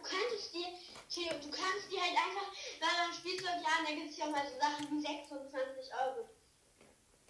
Du 0.10 0.16
könntest 0.18 0.54
dir, 0.54 0.66
Theo, 1.14 1.38
du 1.38 1.52
kannst 1.52 1.92
dir 1.92 2.02
halt 2.02 2.18
einfach, 2.18 2.50
weil 2.82 2.90
beim 2.98 3.14
Spielzeugladen, 3.14 3.86
da 3.86 3.92
gibt 3.94 4.10
es 4.10 4.18
ja 4.18 4.26
mal 4.26 4.42
so 4.42 4.58
Sachen 4.60 4.90
wie 4.90 5.02
26 5.02 5.94
Euro. 5.94 6.26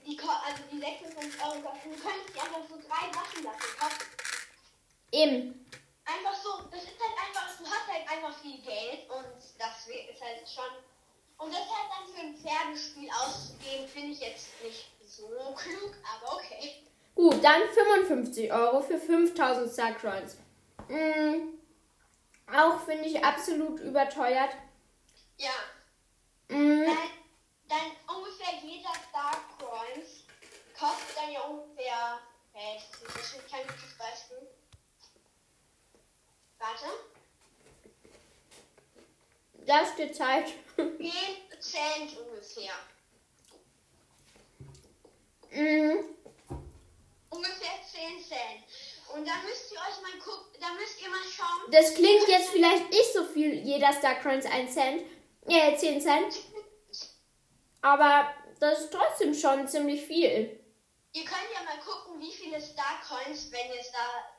Die, 0.08 0.18
also 0.20 0.64
die 0.72 0.80
26 0.80 1.44
Euro 1.44 1.60
kosten. 1.60 1.92
Du 1.92 2.00
könntest 2.00 2.36
dir 2.36 2.44
einfach 2.44 2.64
so 2.70 2.80
drei 2.80 3.12
Sachen 3.12 3.44
dafür 3.44 3.76
kaufen. 3.80 4.06
eben. 5.12 5.66
Einfach 6.06 6.36
so, 6.42 6.64
das 6.72 6.84
ist 6.84 7.00
halt 7.00 7.16
einfach, 7.20 7.58
du 7.58 7.66
hast 7.66 7.88
halt 7.88 8.10
einfach 8.10 8.40
viel 8.40 8.58
Geld 8.62 9.10
und 9.10 9.28
das 9.60 9.88
ist 9.88 10.22
halt 10.24 10.48
schon. 10.48 10.72
Und 11.38 11.54
das 11.54 11.68
halt 11.68 11.92
dann 11.92 12.08
für 12.14 12.22
ein 12.22 12.36
Pferdespiel 12.36 13.10
auszugeben, 13.12 13.88
finde 13.88 14.12
ich 14.14 14.20
jetzt 14.22 14.48
nicht 14.64 14.88
so 15.06 15.28
klug, 15.28 15.96
aber 16.16 16.36
okay. 16.36 16.88
Gut, 17.14 17.44
dann 17.44 17.62
55 17.74 18.52
Euro 18.52 18.82
für 18.82 18.98
5000 18.98 19.72
Star 19.72 19.94
Coins. 19.94 20.38
Mm, 20.88 21.59
finde 22.90 23.08
ich 23.08 23.24
absolut 23.24 23.80
überteuert. 23.82 24.52
Ja, 25.38 25.52
Mm, 26.52 26.84
dann, 26.84 26.98
dann 27.68 28.16
ungefähr 28.18 28.56
jeder 28.64 28.90
Star 29.08 29.38
Coins 29.60 30.24
kostet 30.78 31.16
dann 31.16 31.32
ja 31.32 31.42
ungefähr. 31.42 32.20
Hey, 32.54 32.82
das 33.06 33.16
ist 33.16 33.36
jetzt 33.36 33.52
kein 33.52 33.62
gutes 33.68 33.96
Beispiel. 34.00 34.50
Warte. 36.58 36.86
da 39.68 39.86
steht 39.86 40.16
Zeit. 40.16 40.48
10 40.76 40.98
Cent 41.60 42.18
ungefähr. 42.18 42.74
Mm, 45.52 46.00
Ungefähr 47.30 47.80
10 47.92 48.24
Cent. 48.24 48.64
Und 49.14 49.28
da 49.28 49.34
müsst 49.46 49.72
ihr 49.72 49.78
euch 49.80 50.02
mal 50.02 50.18
gucken, 50.20 50.60
da 50.60 50.74
müsst 50.74 51.02
ihr 51.02 51.10
mal 51.10 51.24
schauen. 51.24 51.72
das 51.72 51.94
klingt 51.96 52.28
jetzt 52.28 52.50
vielleicht 52.50 52.90
nicht 52.90 53.14
so 53.14 53.24
viel, 53.26 53.54
jeder 53.66 53.92
Star 53.94 54.16
Coins 54.22 54.46
1 54.46 54.74
Cent. 54.74 55.04
Äh, 55.48 55.76
10 55.76 56.02
Cent. 56.02 56.36
Aber 57.82 58.32
das 58.60 58.82
ist 58.82 58.92
trotzdem 58.94 59.34
schon 59.34 59.68
ziemlich 59.68 60.06
viel. 60.06 60.60
Ihr 61.14 61.26
könnt 61.26 61.50
ja 61.54 61.64
mal 61.64 61.80
gucken, 61.84 62.20
wie 62.20 62.32
viele 62.32 62.62
Star 62.62 63.02
Coins, 63.08 63.52
wenn 63.52 63.74
ihr 63.74 63.84
Star, 63.84 64.30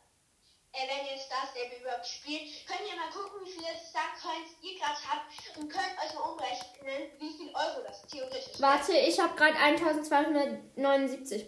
äh, 0.72 0.86
wenn 0.86 1.04
ihr 1.06 1.18
Star 1.18 1.48
Stable 1.50 1.78
überhaupt 1.80 2.06
spielt, 2.06 2.42
könnt 2.66 2.82
ihr 2.88 2.96
mal 2.96 3.10
gucken, 3.10 3.44
wie 3.44 3.50
viele 3.50 3.66
Star 3.88 4.12
Coins 4.22 4.50
ihr 4.62 4.78
gerade 4.78 5.00
habt 5.08 5.32
und 5.58 5.68
könnt 5.68 5.98
euch 6.04 6.14
mal 6.14 6.30
umrechnen, 6.30 7.10
wie 7.18 7.32
viel 7.36 7.48
Euro 7.48 7.82
das 7.84 8.02
theoretisch 8.06 8.46
ist. 8.52 8.60
Warte, 8.60 8.92
ich 8.92 9.18
habe 9.18 9.34
gerade 9.34 9.56
1279. 9.56 11.46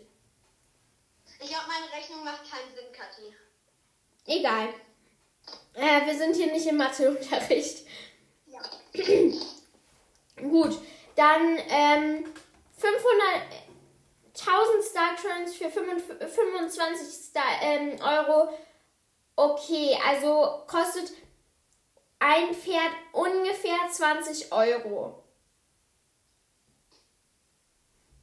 Ich 1.42 1.48
glaube, 1.48 1.64
meine 1.66 1.92
Rechnung 1.92 2.24
macht 2.24 2.48
keinen 2.48 2.72
Sinn, 2.74 2.92
Kathi. 2.92 3.34
Egal. 4.26 4.68
Äh, 5.74 6.06
wir 6.06 6.16
sind 6.16 6.36
hier 6.36 6.52
nicht 6.52 6.66
im 6.66 6.76
Matheunterricht. 6.76 7.86
Ja. 8.46 8.60
Gut, 10.36 10.78
dann 11.16 11.58
ähm, 11.68 12.24
500, 12.76 13.42
1000 14.38 14.84
Star 14.84 15.16
Coins 15.16 15.56
für 15.56 15.70
25 15.70 17.08
Star, 17.08 17.42
ähm, 17.62 17.98
Euro. 18.00 18.56
Okay, 19.34 19.98
also 20.06 20.62
kostet 20.66 21.12
ein 22.18 22.54
Pferd 22.54 22.92
ungefähr 23.12 23.78
20 23.90 24.52
Euro. 24.52 25.24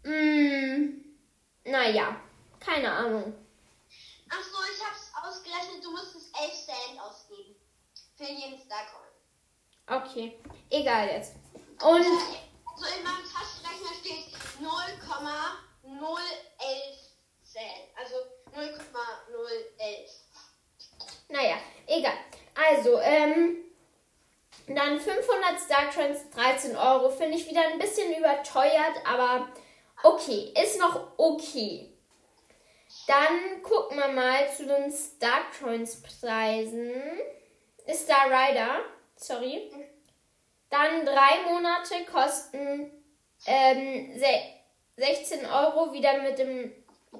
Hm, 0.04 1.04
naja, 1.66 2.16
keine 2.60 2.92
Ahnung. 2.92 3.34
Ach 4.30 4.44
so, 4.44 4.58
ich 4.72 4.80
hab's 4.86 5.12
ausgerechnet, 5.25 5.84
du 5.84 5.89
musstest 5.92 6.32
11 6.39 6.54
Cent 6.54 7.00
ausgeben. 7.01 7.56
Für 8.16 8.25
jeden 8.25 8.60
Starcoin. 8.60 9.10
Okay, 9.88 10.39
egal 10.70 11.08
jetzt. 11.08 11.34
Und 11.82 12.06
Also 12.06 12.86
in 12.98 13.04
meinem 13.04 13.25
Taschenrechner 13.25 13.94
steht 14.00 14.28
0,011 14.60 17.00
Cent. 17.44 17.89
Also 17.98 18.16
0,011. 18.54 20.12
naja, 21.30 21.58
egal. 21.88 22.13
Also, 22.56 23.00
ähm, 23.00 23.58
dann 24.68 25.00
500 25.00 25.60
Star 25.60 25.89
Coins, 25.89 26.30
13 26.36 26.75
Euro. 26.75 27.10
Finde 27.10 27.38
ich 27.38 27.48
wieder 27.50 27.62
ein 27.68 27.80
bisschen 27.80 28.13
überteuert, 28.16 28.98
aber 29.06 29.48
okay, 30.04 30.54
ist 30.62 30.78
noch 30.80 31.13
okay. 31.18 31.92
Dann 33.10 33.63
gucken 33.63 33.98
wir 33.98 34.10
mal 34.10 34.48
zu 34.56 34.68
den 34.68 34.92
Star 34.92 35.42
Coins 35.60 36.00
Preisen. 36.04 36.92
Star 37.92 38.28
Rider, 38.30 38.82
sorry. 39.16 39.72
Dann 40.70 41.04
drei 41.08 41.42
Monate 41.48 42.06
kosten 42.06 42.92
ähm, 43.48 44.16
se- 44.20 44.54
16 44.98 45.44
Euro, 45.48 45.92
wieder 45.92 46.22
mit 46.22 46.38
dem 46.38 46.72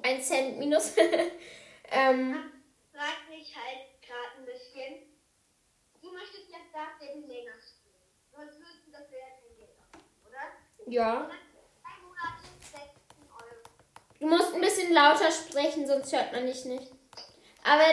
1 0.02 0.28
Cent 0.28 0.58
minus. 0.58 0.96
ähm, 1.90 2.52
Frag 2.92 3.28
mich 3.28 3.52
halt 3.56 4.00
gerade 4.00 4.38
ein 4.38 4.44
bisschen. 4.44 4.94
Du 6.00 6.12
möchtest 6.12 6.50
jetzt 6.50 6.72
Dark 6.72 7.00
Devil 7.00 7.26
länger 7.26 7.54
spielen. 7.58 7.96
Sonst 8.30 8.58
würdest 8.60 8.86
du 8.86 8.92
das 8.92 9.10
ja 9.10 9.26
kein 9.40 9.56
Geld 9.56 9.76
haben, 9.92 10.04
oder? 10.28 10.92
ja. 10.92 11.22
Drei 11.82 12.02
Monate, 12.06 12.46
16 12.62 12.78
Euro. 13.32 13.64
Du 14.20 14.28
musst 14.28 14.54
ein 14.54 14.60
bisschen 14.60 14.92
lauter 14.92 15.30
sprechen, 15.32 15.86
sonst 15.86 16.12
hört 16.12 16.32
man 16.32 16.46
dich 16.46 16.66
nicht. 16.66 16.92
Aber 17.64 17.84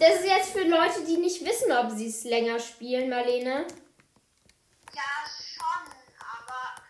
das 0.00 0.16
ist 0.16 0.26
jetzt 0.26 0.50
für 0.50 0.64
Leute, 0.64 1.04
die 1.06 1.16
nicht 1.16 1.44
wissen, 1.44 1.70
ob 1.70 1.92
sie 1.92 2.08
es 2.08 2.24
länger 2.24 2.58
spielen, 2.58 3.08
Marlene. 3.08 3.64
Ja, 4.92 5.02
schon, 5.30 5.92
aber. 6.18 6.82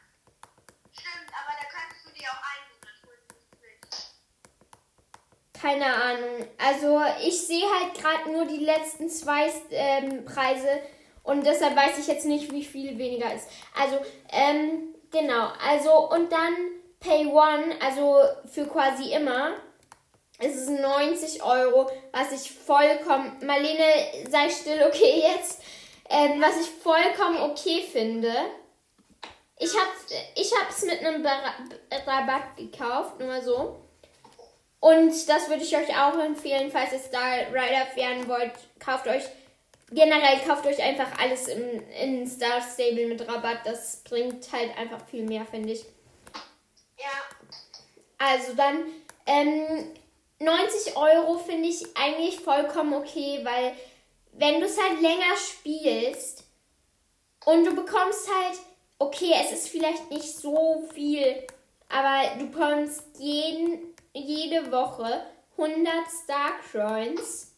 Stimmt, 0.90 1.30
aber 1.30 1.52
da 1.60 1.66
könntest 1.68 2.06
du 2.06 2.10
dir 2.18 2.28
auch 2.30 2.40
nicht. 3.52 3.78
Keine 5.60 5.94
Ahnung. 5.94 6.48
Also 6.56 7.02
ich 7.22 7.46
sehe 7.46 7.66
halt 7.68 7.94
gerade 7.94 8.32
nur 8.32 8.46
die 8.46 8.64
letzten 8.64 9.10
zwei 9.10 9.52
ähm, 9.70 10.24
Preise 10.24 10.80
und 11.22 11.44
deshalb 11.44 11.76
weiß 11.76 11.98
ich 11.98 12.06
jetzt 12.06 12.24
nicht, 12.24 12.50
wie 12.50 12.64
viel 12.64 12.96
weniger 12.96 13.34
ist. 13.34 13.46
Also, 13.78 13.98
ähm, 14.30 14.94
genau. 15.10 15.52
Also 15.62 16.08
und 16.10 16.32
dann 16.32 16.77
Pay 17.00 17.26
One, 17.26 17.74
also 17.80 18.20
für 18.50 18.66
quasi 18.66 19.12
immer. 19.12 19.54
Es 20.38 20.54
ist 20.54 20.70
90 20.70 21.42
Euro, 21.42 21.90
was 22.12 22.32
ich 22.32 22.50
vollkommen. 22.52 23.36
Marlene, 23.44 24.28
sei 24.30 24.48
still, 24.50 24.82
okay 24.86 25.22
jetzt. 25.22 25.62
Ähm, 26.08 26.40
was 26.40 26.60
ich 26.60 26.68
vollkommen 26.68 27.50
okay 27.50 27.82
finde. 27.82 28.32
Ich 29.58 29.74
hab, 29.74 29.88
ich 30.36 30.52
hab's 30.60 30.84
mit 30.84 31.00
einem 31.00 31.26
Rabatt 32.06 32.56
gekauft, 32.56 33.18
nur 33.18 33.42
so. 33.42 33.80
Und 34.80 35.28
das 35.28 35.48
würde 35.48 35.64
ich 35.64 35.76
euch 35.76 35.90
auch 35.98 36.16
empfehlen, 36.18 36.70
falls 36.70 36.92
ihr 36.92 37.00
Star 37.00 37.48
Rider 37.52 37.96
werden 37.96 38.28
wollt. 38.28 38.52
Kauft 38.78 39.08
euch, 39.08 39.24
generell 39.90 40.38
kauft 40.46 40.66
euch 40.66 40.80
einfach 40.80 41.18
alles 41.18 41.48
im, 41.48 41.82
in 42.00 42.26
Star 42.28 42.62
Stable 42.62 43.08
mit 43.08 43.26
Rabatt. 43.26 43.58
Das 43.64 44.02
bringt 44.04 44.52
halt 44.52 44.76
einfach 44.78 45.04
viel 45.08 45.24
mehr, 45.24 45.44
finde 45.44 45.72
ich. 45.72 45.84
Ja, 46.98 47.36
Also 48.18 48.54
dann, 48.54 48.84
ähm, 49.26 49.94
90 50.40 50.96
Euro 50.96 51.38
finde 51.38 51.68
ich 51.68 51.96
eigentlich 51.96 52.40
vollkommen 52.40 52.94
okay, 52.94 53.40
weil 53.44 53.74
wenn 54.32 54.60
du 54.60 54.66
es 54.66 54.80
halt 54.80 55.00
länger 55.00 55.36
spielst 55.36 56.44
und 57.44 57.64
du 57.64 57.74
bekommst 57.74 58.28
halt, 58.28 58.58
okay, 58.98 59.32
es 59.42 59.52
ist 59.52 59.68
vielleicht 59.68 60.10
nicht 60.10 60.36
so 60.36 60.88
viel, 60.92 61.46
aber 61.88 62.36
du 62.38 62.46
bekommst 62.48 63.02
jeden, 63.18 63.94
jede 64.12 64.70
Woche 64.70 65.26
100 65.56 66.10
Star 66.10 66.52
Coins. 66.70 67.52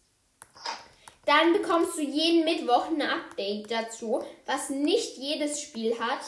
Dann 1.26 1.52
bekommst 1.52 1.96
du 1.96 2.02
jeden 2.02 2.44
Mittwoch 2.44 2.86
ein 2.88 3.02
Update 3.02 3.70
dazu, 3.70 4.24
was 4.46 4.70
nicht 4.70 5.18
jedes 5.18 5.60
Spiel 5.60 5.98
hat. 5.98 6.20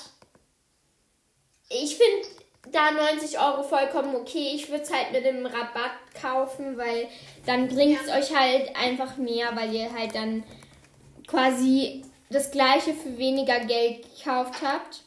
Ich 1.70 1.96
finde 1.96 2.29
da 2.70 2.90
90 2.90 3.38
Euro 3.38 3.62
vollkommen 3.62 4.14
okay. 4.14 4.53
Ich 4.55 4.70
würde 4.70 4.85
es 4.85 4.92
halt 4.92 5.12
mit 5.12 5.25
dem 5.25 5.44
Rabatt 5.44 5.92
kaufen, 6.20 6.77
weil 6.77 7.09
dann 7.46 7.68
bringt 7.68 7.98
es 8.01 8.09
euch 8.09 8.37
halt 8.37 8.75
einfach 8.77 9.16
mehr, 9.16 9.55
weil 9.55 9.75
ihr 9.75 9.92
halt 9.92 10.14
dann 10.14 10.44
quasi 11.27 12.05
das 12.31 12.51
gleiche 12.51 12.94
für 12.94 13.18
weniger 13.18 13.61
Geld 13.61 14.07
gekauft 14.16 14.62
habt. 14.62 15.03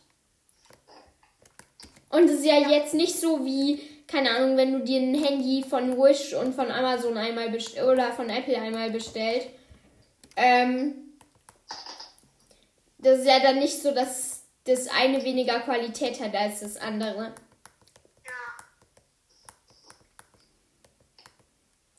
Und 2.10 2.26
es 2.26 2.40
ist 2.40 2.46
ja 2.46 2.60
jetzt 2.60 2.94
nicht 2.94 3.20
so 3.20 3.46
wie, 3.46 3.82
keine 4.08 4.32
Ahnung, 4.32 4.58
wenn 4.58 4.74
du 4.74 4.80
dir 4.84 5.02
ein 5.02 5.16
Handy 5.16 5.64
von 5.64 5.98
Wish 5.98 6.34
und 6.34 6.54
von 6.54 6.72
Amazon 6.72 7.18
einmal 7.18 7.54
oder 7.88 8.12
von 8.14 8.30
Apple 8.30 8.58
einmal 8.58 8.92
bestellt. 8.92 9.48
Ähm, 10.38 11.06
das 13.00 13.20
ist 13.20 13.28
ja 13.28 13.40
dann 13.40 13.60
nicht 13.60 13.82
so, 13.82 13.92
dass 13.92 14.44
das 14.66 14.88
eine 14.88 15.24
weniger 15.24 15.60
Qualität 15.60 16.20
hat 16.22 16.36
als 16.36 16.62
das 16.62 16.78
andere. 16.78 17.34
ja. 18.26 18.32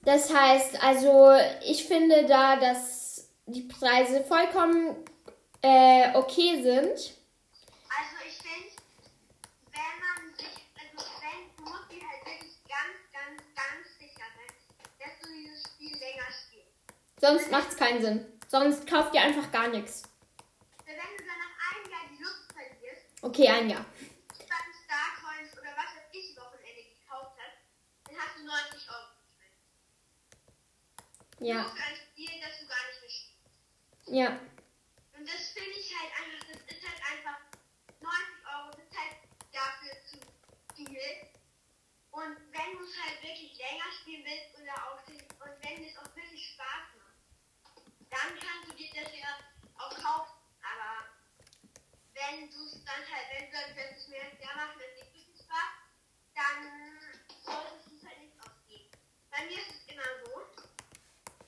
Das 0.06 0.32
heißt, 0.32 0.82
also 0.82 1.32
ich 1.64 1.84
finde 1.86 2.26
da, 2.26 2.56
dass 2.56 3.28
die 3.46 3.62
Preise 3.62 4.22
vollkommen 4.22 4.96
äh, 5.62 6.16
okay 6.16 6.62
sind. 6.62 6.92
Also 6.94 8.16
ich 8.24 8.36
finde, 8.38 8.70
wenn 9.72 9.98
man 10.00 10.34
sich, 10.38 10.46
also 10.78 11.10
wenn, 11.20 11.56
du 11.56 11.62
musst 11.70 11.90
dir 11.90 12.02
halt 12.08 12.24
wirklich 12.24 12.54
ganz, 12.68 12.96
ganz, 13.12 13.42
ganz 13.54 13.98
sicher 13.98 14.26
sein, 14.36 14.54
dass 15.00 15.18
du 15.20 15.26
dieses 15.34 15.62
Spiel 15.64 15.90
länger 15.98 16.30
spielst. 16.30 17.20
Sonst 17.20 17.50
macht 17.50 17.70
es 17.70 17.76
keinen 17.76 18.00
Sinn. 18.00 18.26
Sonst 18.48 18.86
kauft 18.88 19.12
ihr 19.14 19.22
einfach 19.22 19.50
gar 19.50 19.66
nichts. 19.68 20.04
Wenn 20.84 20.94
du 20.94 21.00
dann 21.18 21.26
nach 21.26 21.54
einem 21.74 21.90
Jahr 21.90 22.06
die 22.16 22.22
Lust 22.22 22.46
verlierst, 22.52 23.06
Okay, 23.22 23.48
ein 23.48 23.68
Jahr. 23.70 23.84
statt 24.36 24.70
Starcoins 24.84 25.52
oder 25.54 25.72
was 25.74 25.90
weiß 25.98 26.08
ich 26.12 26.36
Wochenende 26.38 26.94
gekauft 26.94 27.34
hast, 27.42 27.58
dann 28.06 28.16
hast 28.22 28.38
du 28.38 28.44
90 28.46 28.88
Euro 28.88 29.10
verschwendet. 29.18 29.66
Nur 31.35 31.35
Ja, 31.35 31.35
für 31.35 31.35
ein 31.35 31.35
Spiel, 31.35 31.35
das 31.35 31.35
du 31.35 31.35
gar 31.35 31.35
nicht 31.35 31.35
mehr 31.35 31.35
spielst. 33.10 34.08
ja, 34.08 34.40
Und 35.16 35.28
das 35.28 35.48
finde 35.50 35.78
ich 35.78 35.94
halt 35.94 36.12
einfach, 36.20 36.46
das 36.48 36.76
ist 36.76 36.82
halt 36.86 37.00
einfach 37.12 37.38
90 38.00 38.46
Euro, 38.54 38.70
das 38.70 38.84
ist 38.84 38.98
halt 38.98 39.16
dafür 39.52 39.94
zu 40.04 40.18
viel. 40.74 41.00
Und 42.10 42.36
wenn 42.52 42.78
du 42.78 42.84
es 42.84 42.96
halt 43.02 43.22
wirklich 43.22 43.56
länger 43.58 43.92
spielen 44.00 44.24
willst 44.24 44.56
oder 44.60 44.74
auch 44.88 45.06
und 45.06 45.52
wenn 45.62 45.84
es 45.84 45.96
auch 45.98 46.16
wirklich 46.16 46.48
Spaß 46.54 46.96
macht, 46.98 47.20
dann 48.10 48.38
kannst 48.40 48.70
du 48.70 48.74
dir 48.74 48.90
das 48.94 49.12
ja 49.14 49.38
auch 49.78 49.94
kaufen. 49.94 50.32
Aber 50.62 51.06
wenn 52.14 52.50
du 52.50 52.64
es 52.64 52.82
dann 52.84 53.04
halt, 53.12 53.26
wenn 53.30 53.46
du 53.46 53.52
dann 53.52 53.76
wenn 53.76 53.94
es 53.94 54.08
mehr 54.08 54.24
als 54.24 54.40
Jahr 54.40 54.56
macht, 54.56 54.80
dann 54.80 54.94
nicht 54.96 55.14
wirklich 55.14 55.38
Spaß, 55.44 55.72
dann 56.34 56.58
solltest 57.44 57.86
du 57.86 57.96
es 57.96 58.04
halt 58.04 58.20
nicht 58.20 58.36
ausgeben. 58.40 58.90
Bei 59.30 59.44
mir 59.46 59.58
ist 59.60 59.76
es 59.76 59.92
immer 59.92 60.08
so, 60.24 60.46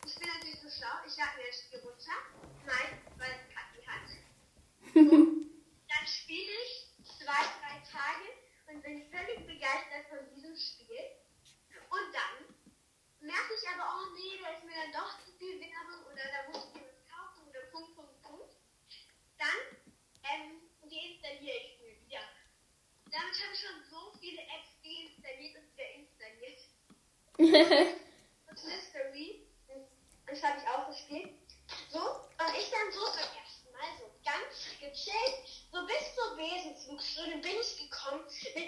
ich 0.07 0.15
bin 0.15 0.29
natürlich 0.29 0.61
so 0.61 0.68
schlau, 0.79 0.95
ich 1.07 1.17
lade 1.17 1.37
mir 1.37 1.47
ein 1.47 1.59
Spiel 1.59 1.81
runter, 1.81 2.17
meist, 2.63 3.03
weil 3.19 3.35
es 3.35 3.45
Kathi 3.51 3.83
hat. 3.83 4.07
Dann 4.95 6.07
spiele 6.07 6.53
ich 6.63 6.87
zwei, 7.03 7.43
drei 7.59 7.83
Tage 7.83 8.29
und 8.69 8.83
bin 8.83 9.11
völlig 9.11 9.45
begeistert 9.47 10.07
von 10.09 10.23
diesem 10.35 10.55
Spiel. 10.55 11.03
Und 11.91 12.15
dann 12.15 12.55
merke 13.21 13.55
ich 13.59 13.69
aber, 13.75 13.91
oh 13.91 14.15
nee, 14.15 14.39
da 14.41 14.51
ist 14.55 14.65
mir 14.65 14.75
dann 14.75 14.93
doch 14.93 15.19
zu 15.25 15.33
viel 15.39 15.59
Werbung 15.59 16.07
oder 16.07 16.23
da 16.31 16.49
muss 16.49 16.69
ich 16.69 16.75
mir 16.75 16.87
was 16.87 17.03
kaufen 17.11 17.49
oder 17.49 17.61
Punkt, 17.73 17.97
Punkt, 17.97 18.23
Punkt. 18.23 18.55
Dann 19.39 19.59
ähm, 20.31 20.63
deinstalliere 20.83 21.59
ich 21.59 21.81
mir 21.81 21.99
wieder. 22.07 22.23
Damit 23.11 23.35
habe 23.35 23.53
ich 23.53 23.61
schon 23.61 23.83
so 23.91 24.13
viele 24.21 24.43
Apps 24.43 24.79
deinstalliert 24.85 25.57
und 25.59 25.67
wieder 25.75 25.91
installiert. 25.91 26.61
und 27.39 28.65
Mystery, 28.65 29.49
das 30.29 30.43
habe 30.43 30.61
ich 30.61 30.69
auch 30.69 30.87
gespielt. 30.89 31.33
So, 31.91 32.01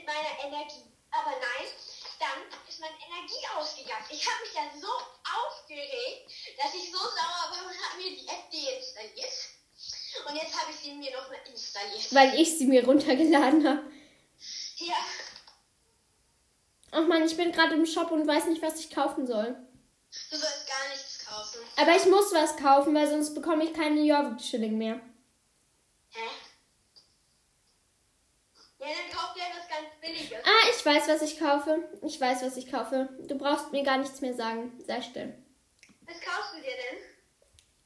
meiner 0.07 0.45
Energie. 0.45 0.85
Aber 1.11 1.31
nein, 1.31 1.69
dann 2.19 2.39
ist 2.69 2.81
meine 2.81 2.95
Energie 2.95 3.47
ausgegangen. 3.57 4.07
Ich 4.11 4.27
habe 4.27 4.43
mich 4.43 4.53
dann 4.55 4.81
so 4.81 4.89
aufgeregt, 4.89 6.31
dass 6.57 6.75
ich 6.75 6.91
so 6.91 6.99
sauer 6.99 7.51
war 7.51 7.67
und 7.67 7.85
habe 7.85 7.97
mir 7.99 8.11
die 8.11 8.29
App 8.29 8.51
deinstalliert. 8.51 9.33
Und 10.27 10.37
jetzt 10.37 10.61
habe 10.61 10.71
ich 10.71 10.77
sie 10.77 10.93
mir 10.93 11.11
nochmal 11.17 11.41
installiert. 11.47 12.10
Weil 12.21 12.39
ich 12.39 12.59
sie 12.59 12.67
mir 12.67 12.85
runtergeladen 12.85 13.67
habe. 13.67 13.83
Ja. 14.77 14.95
Ach 16.91 17.07
man, 17.07 17.25
ich 17.25 17.35
bin 17.35 17.51
gerade 17.51 17.75
im 17.75 17.87
Shop 17.87 18.11
und 18.11 18.27
weiß 18.27 18.45
nicht, 18.47 18.61
was 18.61 18.79
ich 18.79 18.91
kaufen 18.91 19.27
soll. 19.27 19.57
Du 20.31 20.37
sollst 20.37 20.69
gar 20.69 20.89
nichts 20.91 21.25
kaufen. 21.25 21.61
Aber 21.79 21.97
ich 21.97 22.05
muss 22.05 22.31
was 22.35 22.59
kaufen, 22.59 22.95
weil 22.95 23.09
sonst 23.09 23.35
bekomme 23.35 23.65
ich 23.65 23.73
keine 23.73 24.03
Jorvik-Schilling 24.03 24.77
mehr. 24.77 25.01
Hä? 26.11 26.29
Ja, 28.81 28.87
dann 28.89 29.19
kauf 29.19 29.33
dir 29.33 29.45
was 29.57 29.69
ganz 29.69 29.89
Billiges. 30.03 30.45
Ah, 30.45 30.69
ich 30.71 30.85
weiß, 30.85 31.09
was 31.09 31.23
ich 31.23 31.39
kaufe. 31.39 31.89
Ich 32.03 32.21
weiß, 32.21 32.43
was 32.43 32.59
ich 32.59 32.71
kaufe. 32.71 33.09
Du 33.21 33.39
brauchst 33.39 33.73
mir 33.73 33.83
gar 33.83 33.97
nichts 33.97 34.21
mehr 34.21 34.35
sagen. 34.35 34.79
Sei 34.87 35.01
still. 35.01 35.43
Was 36.03 36.21
kaufst 36.21 36.53
du 36.53 36.59
dir 36.59 36.65
denn? 36.65 36.99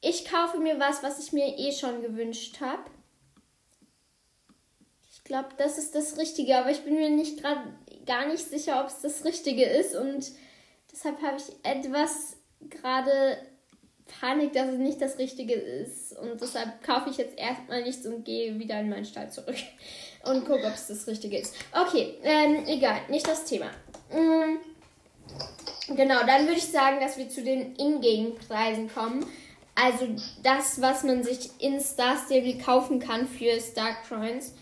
Ich 0.01 0.25
kaufe 0.25 0.59
mir 0.59 0.81
was, 0.81 1.05
was 1.05 1.25
ich 1.25 1.33
mir 1.33 1.57
eh 1.57 1.71
schon 1.71 2.03
gewünscht 2.03 2.61
habe. 2.61 2.91
Ich 5.25 5.29
glaube, 5.29 5.49
das 5.57 5.79
ist 5.79 5.95
das 5.95 6.19
Richtige, 6.19 6.59
aber 6.59 6.71
ich 6.71 6.85
bin 6.85 6.97
mir 6.97 7.09
nicht 7.09 7.41
gerade 7.41 7.63
gar 8.05 8.27
nicht 8.29 8.47
sicher, 8.47 8.83
ob 8.83 8.89
es 8.89 9.01
das 9.01 9.25
Richtige 9.25 9.65
ist 9.65 9.97
und 9.97 10.31
deshalb 10.93 11.23
habe 11.23 11.39
ich 11.39 11.45
etwas 11.63 12.37
gerade 12.69 13.39
Panik, 14.21 14.53
dass 14.53 14.69
es 14.69 14.79
nicht 14.79 15.01
das 15.01 15.17
Richtige 15.17 15.55
ist 15.55 16.15
und 16.19 16.39
deshalb 16.43 16.83
kaufe 16.83 17.09
ich 17.09 17.17
jetzt 17.17 17.39
erstmal 17.39 17.83
nichts 17.83 18.05
und 18.05 18.27
gehe 18.27 18.59
wieder 18.59 18.79
in 18.81 18.91
meinen 18.91 19.07
Stall 19.07 19.33
zurück 19.33 19.57
und 20.27 20.45
gucke, 20.45 20.67
ob 20.67 20.75
es 20.75 20.89
das 20.89 21.07
Richtige 21.07 21.39
ist. 21.39 21.55
Okay, 21.73 22.19
ähm, 22.23 22.67
egal, 22.67 23.01
nicht 23.09 23.27
das 23.27 23.47
Thema. 23.47 23.71
Mm, 24.13 24.59
genau, 25.97 26.27
dann 26.27 26.43
würde 26.43 26.59
ich 26.59 26.67
sagen, 26.67 27.01
dass 27.01 27.17
wir 27.17 27.31
zu 27.31 27.43
den 27.43 27.75
Ingame-Preisen 27.77 28.93
kommen. 28.93 29.25
Also 29.75 30.07
das, 30.43 30.83
was 30.83 31.03
man 31.03 31.25
sich 31.25 31.51
in 31.61 31.81
Star 31.81 32.19
Stable 32.27 32.59
kaufen 32.59 33.01
kann 33.01 33.27
für 33.27 33.59
Star 33.59 33.97
Coins. 34.07 34.53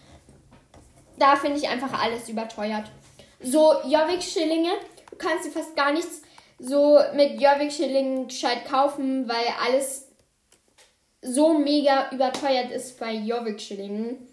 Da 1.23 1.37
finde 1.37 1.57
ich 1.57 1.69
einfach 1.69 1.93
alles 2.03 2.29
überteuert. 2.29 2.91
So 3.39 3.81
Jorvik-Schillinge, 3.85 4.73
du 5.09 5.17
kannst 5.17 5.45
dir 5.45 5.53
fast 5.53 5.77
gar 5.77 5.93
nichts 5.93 6.21
so 6.59 6.99
mit 7.15 7.41
Jorvik-Schillingen 7.41 8.27
gescheit 8.27 8.65
kaufen, 8.65 9.29
weil 9.29 9.47
alles 9.65 10.09
so 11.21 11.57
mega 11.57 12.11
überteuert 12.11 12.73
ist 12.73 12.99
bei 12.99 13.13
Jorvik-Schillingen. 13.13 14.29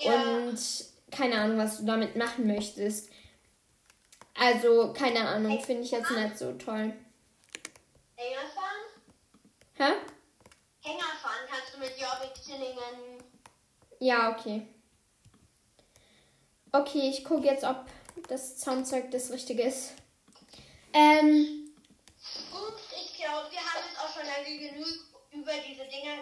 Ja. 0.00 0.20
Und 0.22 0.58
keine 1.12 1.40
Ahnung, 1.40 1.58
was 1.58 1.78
du 1.78 1.86
damit 1.86 2.16
machen 2.16 2.48
möchtest. 2.48 3.10
Also, 4.36 4.92
keine 4.92 5.20
Ahnung, 5.20 5.60
finde 5.60 5.84
ich 5.84 5.92
jetzt 5.92 6.10
nicht 6.10 6.36
so 6.36 6.52
toll. 6.54 6.94
Hänger 8.16 8.48
fahren? 8.56 8.82
Hä? 9.74 9.92
Hänger 10.82 11.12
fahren 11.22 11.46
kannst 11.48 11.74
du 11.74 11.78
mit 11.78 11.92
Jorvik-Schillingen. 11.96 13.22
Ja, 14.00 14.32
okay. 14.32 14.66
Okay, 16.72 17.08
ich 17.08 17.24
gucke 17.24 17.46
jetzt, 17.46 17.64
ob 17.64 17.86
das 18.28 18.60
Soundzeug 18.60 19.10
das 19.10 19.30
Richtige 19.30 19.62
ist. 19.62 19.92
Ähm, 20.92 21.72
Gut, 22.52 22.74
ich 22.94 23.16
glaube, 23.16 23.50
wir 23.50 23.60
haben 23.60 23.84
jetzt 23.88 24.00
auch 24.00 24.12
schon 24.12 24.26
lange 24.26 24.58
genug 24.58 24.86
über 25.32 25.52
diese 25.66 25.84
Dinger 25.86 26.16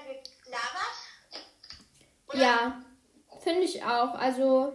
gelabert. 0.45 1.43
Oder? 2.29 2.39
ja, 2.39 2.83
finde 3.43 3.63
ich 3.63 3.83
auch. 3.83 4.15
Also, 4.15 4.73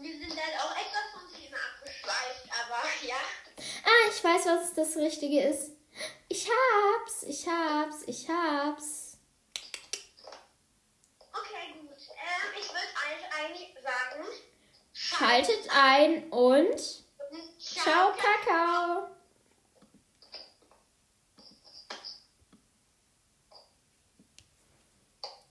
Wir 0.00 0.18
sind 0.18 0.30
dann 0.30 0.60
auch 0.60 0.72
etwas 0.72 1.12
vom 1.12 1.40
Thema 1.40 1.58
abgeschweift, 1.76 2.48
aber 2.64 2.82
ja. 3.06 3.16
ah, 3.84 4.10
ich 4.10 4.24
weiß, 4.24 4.46
was 4.46 4.74
das 4.74 4.96
Richtige 4.96 5.42
ist. 5.42 5.72
Ich 6.28 6.48
hab's, 6.48 7.22
ich 7.24 7.46
hab's, 7.46 8.02
ich 8.06 8.28
hab's. 8.28 9.18
Okay, 11.32 11.72
gut. 11.80 11.90
Ähm, 11.90 12.60
ich 12.60 12.68
würde 12.68 13.32
eigentlich 13.38 13.74
sagen, 13.82 14.26
Schaltet 15.18 15.68
ein 15.76 16.24
und 16.30 16.78
ciao. 17.58 17.84
ciao, 17.84 18.12
Kakao. 18.12 19.08